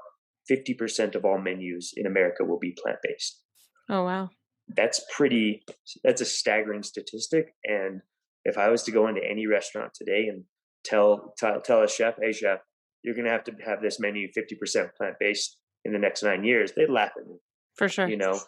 50% 0.50 1.16
of 1.16 1.26
all 1.26 1.40
menus 1.40 1.94
in 1.96 2.06
America 2.06 2.44
will 2.44 2.60
be 2.60 2.76
plant 2.82 3.00
based. 3.04 3.42
Oh, 3.90 4.04
wow. 4.04 4.30
That's 4.76 5.06
pretty, 5.16 5.64
that's 6.04 6.22
a 6.22 6.26
staggering 6.26 6.84
statistic. 6.84 7.54
And 7.66 8.02
if 8.46 8.58
I 8.58 8.70
was 8.70 8.84
to 8.84 8.92
go 8.92 9.08
into 9.08 9.22
any 9.30 9.48
restaurant 9.48 9.94
today 9.94 10.28
and 10.30 10.44
tell, 10.86 11.34
tell, 11.38 11.62
tell 11.62 11.84
a 11.84 11.88
chef, 11.88 12.16
hey, 12.22 12.32
chef, 12.32 12.60
you're 13.04 13.16
going 13.16 13.26
to 13.26 13.32
have 13.32 13.44
to 13.46 13.54
have 13.66 13.82
this 13.82 14.00
menu 14.00 14.28
50% 14.30 14.96
plant 14.96 15.16
based 15.20 15.58
in 15.86 15.92
the 15.92 16.00
next 16.00 16.24
nine 16.24 16.44
years, 16.44 16.72
they'd 16.76 16.90
laugh 16.90 17.12
at 17.20 17.28
me. 17.28 17.36
For 17.76 17.90
sure. 17.90 18.08
You 18.08 18.18
know, 18.18 18.40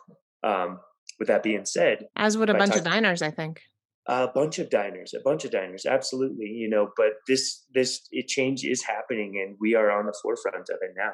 um, 0.44 0.80
with 1.20 1.28
that 1.28 1.44
being 1.44 1.66
said, 1.66 2.06
as 2.16 2.38
would 2.38 2.50
a 2.50 2.54
bunch 2.54 2.72
talk- 2.72 2.80
of 2.80 2.86
diners, 2.86 3.22
I 3.22 3.32
think 3.32 3.62
a 4.08 4.28
bunch 4.28 4.60
of 4.60 4.70
diners 4.70 5.14
a 5.16 5.24
bunch 5.24 5.46
of 5.46 5.52
diners 5.52 5.86
absolutely 5.86 6.46
you 6.46 6.70
know 6.70 6.90
but 6.96 7.14
this 7.28 7.66
this 7.74 8.08
it 8.12 8.28
change 8.28 8.64
is 8.64 8.84
happening 8.84 9.34
and 9.44 9.58
we 9.60 9.74
are 9.74 9.90
on 9.90 10.06
the 10.06 10.16
forefront 10.22 10.70
of 10.70 10.78
it 10.82 10.92
now 10.96 11.12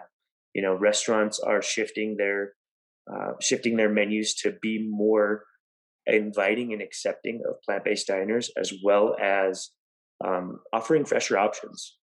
you 0.53 0.61
know 0.61 0.75
restaurants 0.75 1.39
are 1.39 1.61
shifting 1.61 2.17
their 2.17 2.53
uh, 3.11 3.33
shifting 3.41 3.77
their 3.77 3.89
menus 3.89 4.35
to 4.35 4.53
be 4.61 4.87
more 4.89 5.43
inviting 6.05 6.73
and 6.73 6.81
accepting 6.81 7.41
of 7.47 7.61
plant-based 7.63 8.07
diners 8.07 8.51
as 8.57 8.73
well 8.83 9.15
as 9.21 9.69
um, 10.25 10.59
offering 10.73 11.05
fresher 11.05 11.37
options. 11.37 11.97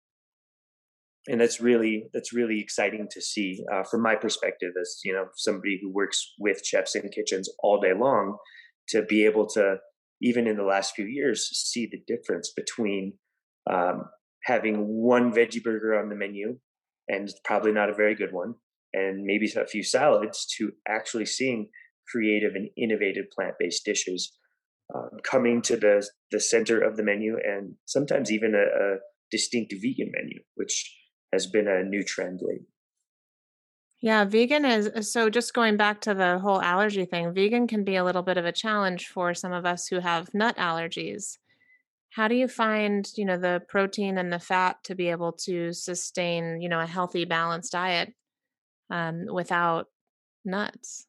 And 1.26 1.40
that's 1.40 1.60
really 1.60 2.08
that's 2.14 2.32
really 2.32 2.60
exciting 2.60 3.06
to 3.10 3.20
see 3.20 3.64
uh, 3.72 3.82
from 3.82 4.02
my 4.02 4.14
perspective 4.14 4.70
as 4.80 5.00
you 5.04 5.12
know 5.12 5.26
somebody 5.36 5.78
who 5.80 5.92
works 5.92 6.34
with 6.38 6.64
chefs 6.64 6.94
in 6.94 7.08
kitchens 7.10 7.48
all 7.62 7.80
day 7.80 7.92
long 7.92 8.36
to 8.88 9.02
be 9.02 9.24
able 9.26 9.46
to 9.48 9.76
even 10.20 10.46
in 10.46 10.56
the 10.56 10.64
last 10.64 10.94
few 10.94 11.06
years, 11.06 11.48
see 11.52 11.86
the 11.86 12.02
difference 12.06 12.52
between 12.56 13.14
um, 13.70 14.04
having 14.44 14.86
one 14.86 15.32
veggie 15.32 15.62
burger 15.62 15.98
on 15.98 16.08
the 16.08 16.14
menu, 16.14 16.58
and 17.08 17.28
probably 17.44 17.72
not 17.72 17.90
a 17.90 17.94
very 17.94 18.14
good 18.14 18.32
one, 18.32 18.54
and 18.92 19.24
maybe 19.24 19.50
a 19.56 19.66
few 19.66 19.82
salads, 19.82 20.46
to 20.56 20.72
actually 20.86 21.26
seeing 21.26 21.68
creative 22.10 22.54
and 22.54 22.70
innovative 22.76 23.26
plant-based 23.34 23.84
dishes 23.84 24.32
um, 24.94 25.10
coming 25.22 25.60
to 25.62 25.76
the 25.76 26.06
the 26.30 26.40
center 26.40 26.80
of 26.80 26.96
the 26.96 27.02
menu, 27.02 27.36
and 27.44 27.74
sometimes 27.84 28.32
even 28.32 28.54
a, 28.54 28.58
a 28.84 28.96
distinct 29.30 29.72
vegan 29.72 30.10
menu, 30.14 30.38
which 30.54 30.94
has 31.32 31.46
been 31.46 31.68
a 31.68 31.84
new 31.84 32.02
trend 32.02 32.40
lately. 32.42 32.66
Yeah, 34.00 34.24
vegan 34.24 34.64
is 34.64 35.10
so 35.12 35.28
just 35.28 35.54
going 35.54 35.76
back 35.76 36.00
to 36.02 36.14
the 36.14 36.38
whole 36.38 36.62
allergy 36.62 37.04
thing, 37.04 37.34
vegan 37.34 37.66
can 37.66 37.84
be 37.84 37.96
a 37.96 38.04
little 38.04 38.22
bit 38.22 38.36
of 38.38 38.44
a 38.44 38.52
challenge 38.52 39.08
for 39.08 39.34
some 39.34 39.52
of 39.52 39.66
us 39.66 39.88
who 39.88 39.98
have 39.98 40.32
nut 40.32 40.56
allergies. 40.56 41.38
How 42.10 42.28
do 42.28 42.34
you 42.34 42.48
find, 42.48 43.08
you 43.16 43.24
know, 43.24 43.36
the 43.36 43.62
protein 43.68 44.18
and 44.18 44.32
the 44.32 44.38
fat 44.38 44.76
to 44.84 44.94
be 44.94 45.08
able 45.08 45.32
to 45.44 45.72
sustain, 45.72 46.60
you 46.60 46.68
know, 46.68 46.80
a 46.80 46.86
healthy, 46.86 47.24
balanced 47.24 47.72
diet 47.72 48.12
um, 48.90 49.26
without 49.30 49.86
nuts? 50.44 51.06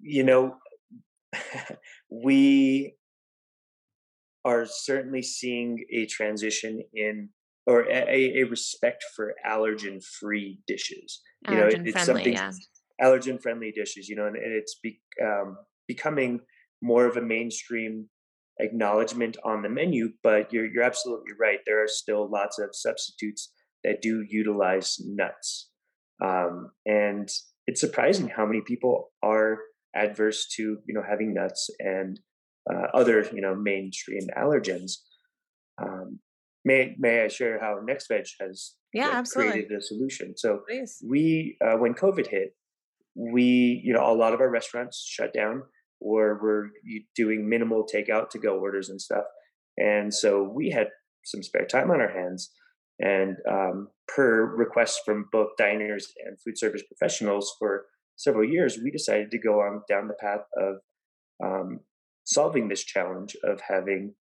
You 0.00 0.24
know, 0.24 0.56
we 2.10 2.94
are 4.44 4.66
certainly 4.66 5.22
seeing 5.22 5.84
a 5.92 6.06
transition 6.06 6.82
in 6.92 7.30
or 7.66 7.88
a, 7.90 8.40
a 8.40 8.42
respect 8.44 9.04
for 9.16 9.34
allergen 9.46 10.02
free 10.20 10.60
dishes. 10.66 11.22
You 11.48 11.56
know, 11.56 11.66
it, 11.66 11.82
it's 11.86 12.04
something 12.04 12.34
yeah. 12.34 12.52
allergen 13.00 13.40
friendly 13.40 13.72
dishes. 13.72 14.08
You 14.08 14.16
know, 14.16 14.26
and, 14.26 14.36
and 14.36 14.52
it's 14.52 14.78
be, 14.82 15.00
um, 15.22 15.56
becoming 15.88 16.40
more 16.82 17.06
of 17.06 17.16
a 17.16 17.22
mainstream 17.22 18.08
acknowledgement 18.58 19.36
on 19.44 19.62
the 19.62 19.68
menu. 19.68 20.10
But 20.22 20.52
you're 20.52 20.66
you're 20.66 20.82
absolutely 20.82 21.32
right. 21.38 21.58
There 21.66 21.82
are 21.82 21.88
still 21.88 22.28
lots 22.30 22.58
of 22.58 22.70
substitutes 22.72 23.52
that 23.82 24.02
do 24.02 24.24
utilize 24.28 24.98
nuts, 25.04 25.70
um, 26.22 26.70
and 26.86 27.28
it's 27.66 27.80
surprising 27.80 28.28
how 28.28 28.46
many 28.46 28.60
people 28.60 29.12
are 29.22 29.58
adverse 29.94 30.48
to 30.56 30.78
you 30.86 30.94
know 30.94 31.02
having 31.08 31.34
nuts 31.34 31.70
and 31.78 32.20
uh, 32.72 32.86
other 32.94 33.28
you 33.32 33.40
know 33.40 33.54
mainstream 33.54 34.26
allergens. 34.36 34.92
Um, 35.82 36.20
may 36.64 36.94
may 36.98 37.22
I 37.22 37.28
share 37.28 37.60
how 37.60 37.78
NextVeg 37.86 38.28
has 38.40 38.74
yeah, 38.92 39.10
absolutely. 39.12 39.52
created 39.52 39.78
a 39.78 39.82
solution? 39.82 40.36
So 40.36 40.60
Please. 40.68 41.02
we 41.06 41.56
uh, 41.64 41.76
when 41.76 41.94
COVID 41.94 42.26
hit, 42.26 42.54
we 43.14 43.82
you 43.84 43.92
know 43.92 44.10
a 44.10 44.14
lot 44.14 44.34
of 44.34 44.40
our 44.40 44.50
restaurants 44.50 45.04
shut 45.06 45.32
down 45.34 45.62
or 46.04 46.38
we're 46.42 46.68
doing 47.16 47.48
minimal 47.48 47.86
takeout 47.92 48.28
to 48.30 48.38
go 48.38 48.58
orders 48.58 48.88
and 48.88 49.00
stuff, 49.00 49.24
and 49.76 50.12
so 50.12 50.42
we 50.42 50.70
had 50.70 50.88
some 51.24 51.42
spare 51.42 51.66
time 51.66 51.90
on 51.90 52.00
our 52.00 52.12
hands. 52.12 52.50
And 53.00 53.36
um, 53.50 53.88
per 54.06 54.54
request 54.54 55.00
from 55.04 55.24
both 55.32 55.48
diners 55.58 56.12
and 56.24 56.36
food 56.40 56.56
service 56.56 56.82
professionals 56.86 57.52
for 57.58 57.86
several 58.16 58.48
years, 58.48 58.78
we 58.82 58.92
decided 58.92 59.32
to 59.32 59.38
go 59.38 59.54
on 59.54 59.82
down 59.88 60.06
the 60.06 60.14
path 60.20 60.44
of 60.56 60.76
um, 61.42 61.80
solving 62.24 62.68
this 62.68 62.84
challenge 62.84 63.36
of 63.42 63.60
having 63.68 64.14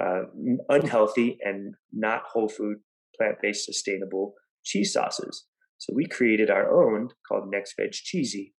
uh, 0.00 0.22
unhealthy 0.68 1.38
and 1.42 1.74
not 1.92 2.22
whole 2.32 2.48
food, 2.48 2.78
plant 3.16 3.36
based, 3.42 3.66
sustainable 3.66 4.34
cheese 4.64 4.92
sauces. 4.92 5.46
So 5.78 5.92
we 5.94 6.06
created 6.06 6.50
our 6.50 6.68
own 6.70 7.08
called 7.26 7.50
Next 7.50 7.74
Veg 7.78 7.92
Cheesy. 7.92 8.54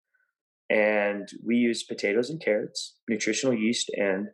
And 0.71 1.29
we 1.45 1.57
use 1.57 1.83
potatoes 1.83 2.31
and 2.31 2.41
carrots, 2.41 2.97
nutritional 3.09 3.55
yeast, 3.55 3.91
and 3.97 4.29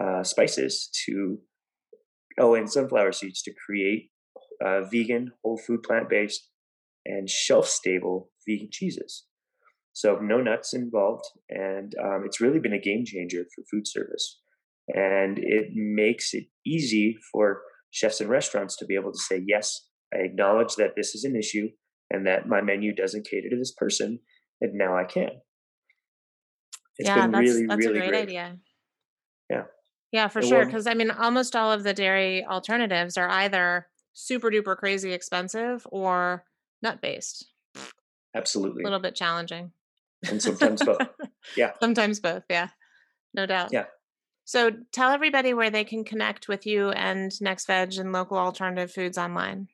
uh, 0.00 0.24
spices 0.24 0.88
to, 1.06 1.38
oh, 2.40 2.54
and 2.54 2.70
sunflower 2.70 3.12
seeds 3.12 3.42
to 3.42 3.52
create 3.66 4.10
uh, 4.64 4.82
vegan, 4.90 5.32
whole 5.44 5.58
food, 5.58 5.82
plant 5.82 6.08
based, 6.08 6.48
and 7.04 7.28
shelf 7.28 7.68
stable 7.68 8.30
vegan 8.48 8.70
cheeses. 8.72 9.26
So 9.92 10.18
no 10.22 10.40
nuts 10.40 10.72
involved, 10.72 11.26
and 11.50 11.94
um, 12.02 12.22
it's 12.24 12.40
really 12.40 12.58
been 12.58 12.72
a 12.72 12.80
game 12.80 13.04
changer 13.04 13.44
for 13.54 13.62
food 13.70 13.86
service 13.86 14.38
and 14.88 15.38
it 15.38 15.68
makes 15.74 16.34
it 16.34 16.44
easy 16.66 17.16
for 17.30 17.62
chefs 17.90 18.20
and 18.20 18.30
restaurants 18.30 18.76
to 18.76 18.86
be 18.86 18.94
able 18.94 19.12
to 19.12 19.18
say 19.18 19.42
yes 19.46 19.86
i 20.14 20.18
acknowledge 20.18 20.74
that 20.76 20.94
this 20.96 21.14
is 21.14 21.24
an 21.24 21.36
issue 21.36 21.68
and 22.10 22.26
that 22.26 22.48
my 22.48 22.60
menu 22.60 22.94
doesn't 22.94 23.26
cater 23.26 23.48
to 23.48 23.56
this 23.56 23.72
person 23.76 24.18
and 24.60 24.72
now 24.74 24.96
i 24.96 25.04
can 25.04 25.30
it's 27.02 27.08
yeah, 27.08 27.26
that's, 27.26 27.40
really 27.40 27.66
that's 27.66 27.86
really 27.86 27.98
a 27.98 28.00
great, 28.00 28.10
great, 28.10 28.22
idea. 28.22 28.56
Yeah. 29.50 29.62
Yeah 30.12 30.28
for 30.28 30.42
sure 30.42 30.64
because 30.64 30.86
i 30.86 30.94
mean 30.94 31.10
almost 31.10 31.56
all 31.56 31.72
of 31.72 31.82
the 31.82 31.94
dairy 31.94 32.44
alternatives 32.44 33.16
are 33.16 33.28
either 33.28 33.88
super 34.12 34.50
duper 34.50 34.76
crazy 34.76 35.12
expensive 35.12 35.86
or 35.90 36.44
nut 36.82 37.00
based 37.00 37.50
absolutely. 38.34 38.82
A 38.82 38.86
little 38.86 39.00
bit 39.00 39.14
challenging. 39.14 39.72
And 40.28 40.40
sometimes 40.40 40.82
both. 40.84 40.98
Yeah. 41.56 41.72
Sometimes 41.80 42.20
both 42.20 42.44
yeah 42.48 42.68
no 43.34 43.46
doubt. 43.46 43.70
Yeah. 43.72 43.86
So 44.44 44.70
tell 44.92 45.10
everybody 45.10 45.54
where 45.54 45.70
they 45.70 45.84
can 45.84 46.04
connect 46.04 46.46
with 46.46 46.66
you 46.66 46.90
and 46.90 47.32
Next 47.40 47.66
Veg 47.66 47.94
and 47.98 48.12
local 48.12 48.36
alternative 48.36 48.92
foods 48.92 49.16
online. 49.16 49.68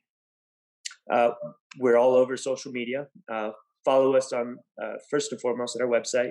Uh, 1.11 1.31
we're 1.79 1.97
all 1.97 2.15
over 2.15 2.37
social 2.37 2.71
media. 2.71 3.09
Uh, 3.31 3.51
follow 3.85 4.15
us 4.15 4.33
on 4.33 4.59
uh, 4.83 4.95
first 5.11 5.33
and 5.33 5.41
foremost 5.41 5.75
at 5.75 5.83
our 5.83 5.89
website 5.89 6.31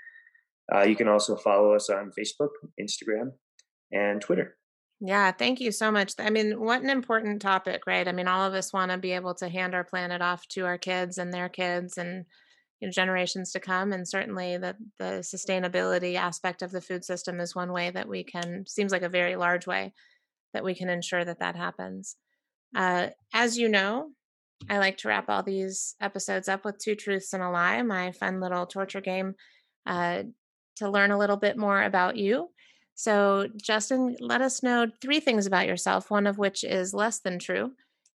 Uh, 0.73 0.83
you 0.83 0.95
can 0.95 1.07
also 1.07 1.35
follow 1.35 1.75
us 1.75 1.89
on 1.89 2.11
Facebook, 2.17 2.49
Instagram, 2.81 3.33
and 3.91 4.21
Twitter. 4.21 4.57
Yeah, 5.01 5.31
thank 5.31 5.59
you 5.59 5.71
so 5.71 5.91
much. 5.91 6.13
I 6.17 6.29
mean, 6.29 6.59
what 6.59 6.81
an 6.81 6.89
important 6.89 7.41
topic, 7.41 7.81
right? 7.85 8.07
I 8.07 8.11
mean, 8.11 8.27
all 8.27 8.45
of 8.45 8.53
us 8.53 8.73
want 8.73 8.91
to 8.91 8.97
be 8.97 9.11
able 9.11 9.35
to 9.35 9.49
hand 9.49 9.75
our 9.75 9.83
planet 9.83 10.21
off 10.21 10.47
to 10.49 10.65
our 10.65 10.77
kids 10.77 11.17
and 11.17 11.33
their 11.33 11.49
kids 11.49 11.97
and 11.97 12.25
you 12.79 12.87
know, 12.87 12.91
generations 12.91 13.51
to 13.51 13.59
come. 13.59 13.91
And 13.91 14.07
certainly 14.07 14.57
the 14.57 14.75
the 14.97 15.21
sustainability 15.21 16.15
aspect 16.15 16.61
of 16.61 16.71
the 16.71 16.81
food 16.81 17.03
system 17.03 17.39
is 17.39 17.55
one 17.55 17.71
way 17.71 17.91
that 17.91 18.07
we 18.07 18.23
can 18.23 18.65
seems 18.67 18.91
like 18.91 19.03
a 19.03 19.09
very 19.09 19.35
large 19.35 19.67
way 19.67 19.93
that 20.55 20.63
we 20.63 20.73
can 20.73 20.89
ensure 20.89 21.23
that 21.23 21.39
that 21.39 21.57
happens. 21.57 22.15
Uh, 22.73 23.09
as 23.33 23.57
you 23.57 23.67
know, 23.67 24.09
I 24.69 24.77
like 24.77 24.97
to 24.99 25.09
wrap 25.09 25.29
all 25.29 25.43
these 25.43 25.95
episodes 25.99 26.47
up 26.47 26.63
with 26.63 26.79
two 26.79 26.95
truths 26.95 27.33
and 27.33 27.43
a 27.43 27.49
lie, 27.49 27.81
my 27.81 28.13
fun 28.13 28.39
little 28.39 28.65
torture 28.65 29.01
game 29.01 29.35
uh, 29.85 30.23
to 30.77 30.89
learn 30.89 31.11
a 31.11 31.17
little 31.17 31.35
bit 31.35 31.57
more 31.57 31.83
about 31.83 32.15
you. 32.15 32.49
So, 32.95 33.47
Justin, 33.61 34.15
let 34.21 34.41
us 34.41 34.63
know 34.63 34.87
three 35.01 35.19
things 35.19 35.45
about 35.45 35.67
yourself, 35.67 36.09
one 36.09 36.25
of 36.25 36.37
which 36.37 36.63
is 36.63 36.93
less 36.93 37.19
than 37.19 37.37
true. 37.37 37.71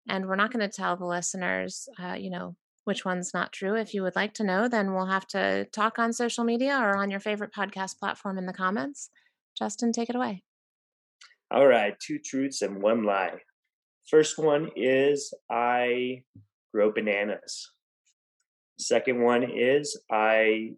And 0.09 0.26
we're 0.26 0.37
not 0.37 0.50
going 0.50 0.68
to 0.68 0.74
tell 0.74 0.96
the 0.96 1.05
listeners, 1.05 1.87
uh, 2.03 2.14
you 2.14 2.31
know, 2.31 2.57
which 2.85 3.05
one's 3.05 3.35
not 3.35 3.53
true. 3.53 3.76
If 3.76 3.92
you 3.92 4.03
would 4.03 4.16
like 4.16 4.33
to 4.35 4.44
know, 4.44 4.66
then 4.66 4.94
we'll 4.94 5.07
have 5.07 5.26
to 5.29 5.66
talk 5.66 5.98
on 5.98 6.14
social 6.14 6.44
media 6.44 6.79
or 6.79 6.96
on 6.96 7.11
your 7.11 7.20
favorite 7.20 7.53
podcast 7.53 7.98
platform 7.98 8.38
in 8.38 8.46
the 8.46 8.55
comments. 8.55 9.11
Justin, 9.57 9.92
take 9.92 10.09
it 10.09 10.16
away. 10.16 10.42
All 11.53 11.67
right, 11.67 11.95
two 11.99 12.19
truths 12.19 12.63
and 12.63 12.81
one 12.81 13.03
lie. 13.03 13.39
First 14.09 14.39
one 14.39 14.71
is 14.77 15.35
I 15.51 16.23
grow 16.73 16.93
bananas. 16.93 17.73
Second 18.79 19.23
one 19.23 19.43
is 19.43 20.01
I 20.11 20.71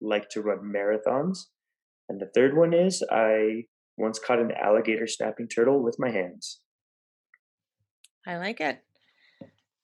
like 0.00 0.28
to 0.30 0.42
run 0.42 0.72
marathons. 0.74 1.46
And 2.08 2.20
the 2.20 2.30
third 2.34 2.56
one 2.56 2.74
is 2.74 3.02
I 3.10 3.64
once 3.96 4.18
caught 4.18 4.38
an 4.38 4.52
alligator 4.52 5.06
snapping 5.06 5.48
turtle 5.48 5.82
with 5.82 5.96
my 5.98 6.10
hands. 6.10 6.60
I 8.26 8.36
like 8.36 8.60
it. 8.60 8.80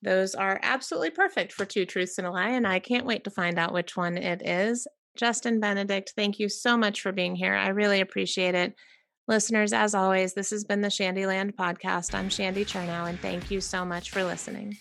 Those 0.03 0.35
are 0.35 0.61
absolutely 0.63 1.11
perfect 1.11 1.53
for 1.53 1.65
two 1.65 1.87
truths 1.87 2.19
and 2.19 2.27
a 2.27 2.31
lie, 2.31 2.51
and 2.51 2.67
I 2.67 2.81
can't 2.81 3.07
wait 3.07 3.25
to 3.25 3.31
find 3.31 3.59
out 3.59 3.73
which 3.73 3.97
one 3.97 4.19
it 4.19 4.43
is. 4.45 4.87
Justin 5.17 5.61
Benedict, 5.61 6.13
thank 6.17 6.39
you 6.39 6.49
so 6.49 6.77
much 6.77 7.01
for 7.01 7.13
being 7.13 7.37
here. 7.37 7.55
I 7.55 7.69
really 7.69 8.01
appreciate 8.01 8.55
it. 8.55 8.75
Listeners, 9.29 9.73
as 9.73 9.95
always, 9.95 10.35
this 10.35 10.51
has 10.51 10.65
been 10.65 10.81
the 10.81 10.89
Shandyland 10.89 11.55
podcast. 11.55 12.13
I'm 12.13 12.29
Shandy 12.29 12.65
Chernow, 12.65 13.09
and 13.09 13.21
thank 13.21 13.51
you 13.51 13.61
so 13.61 13.85
much 13.85 14.11
for 14.11 14.25
listening. 14.25 14.79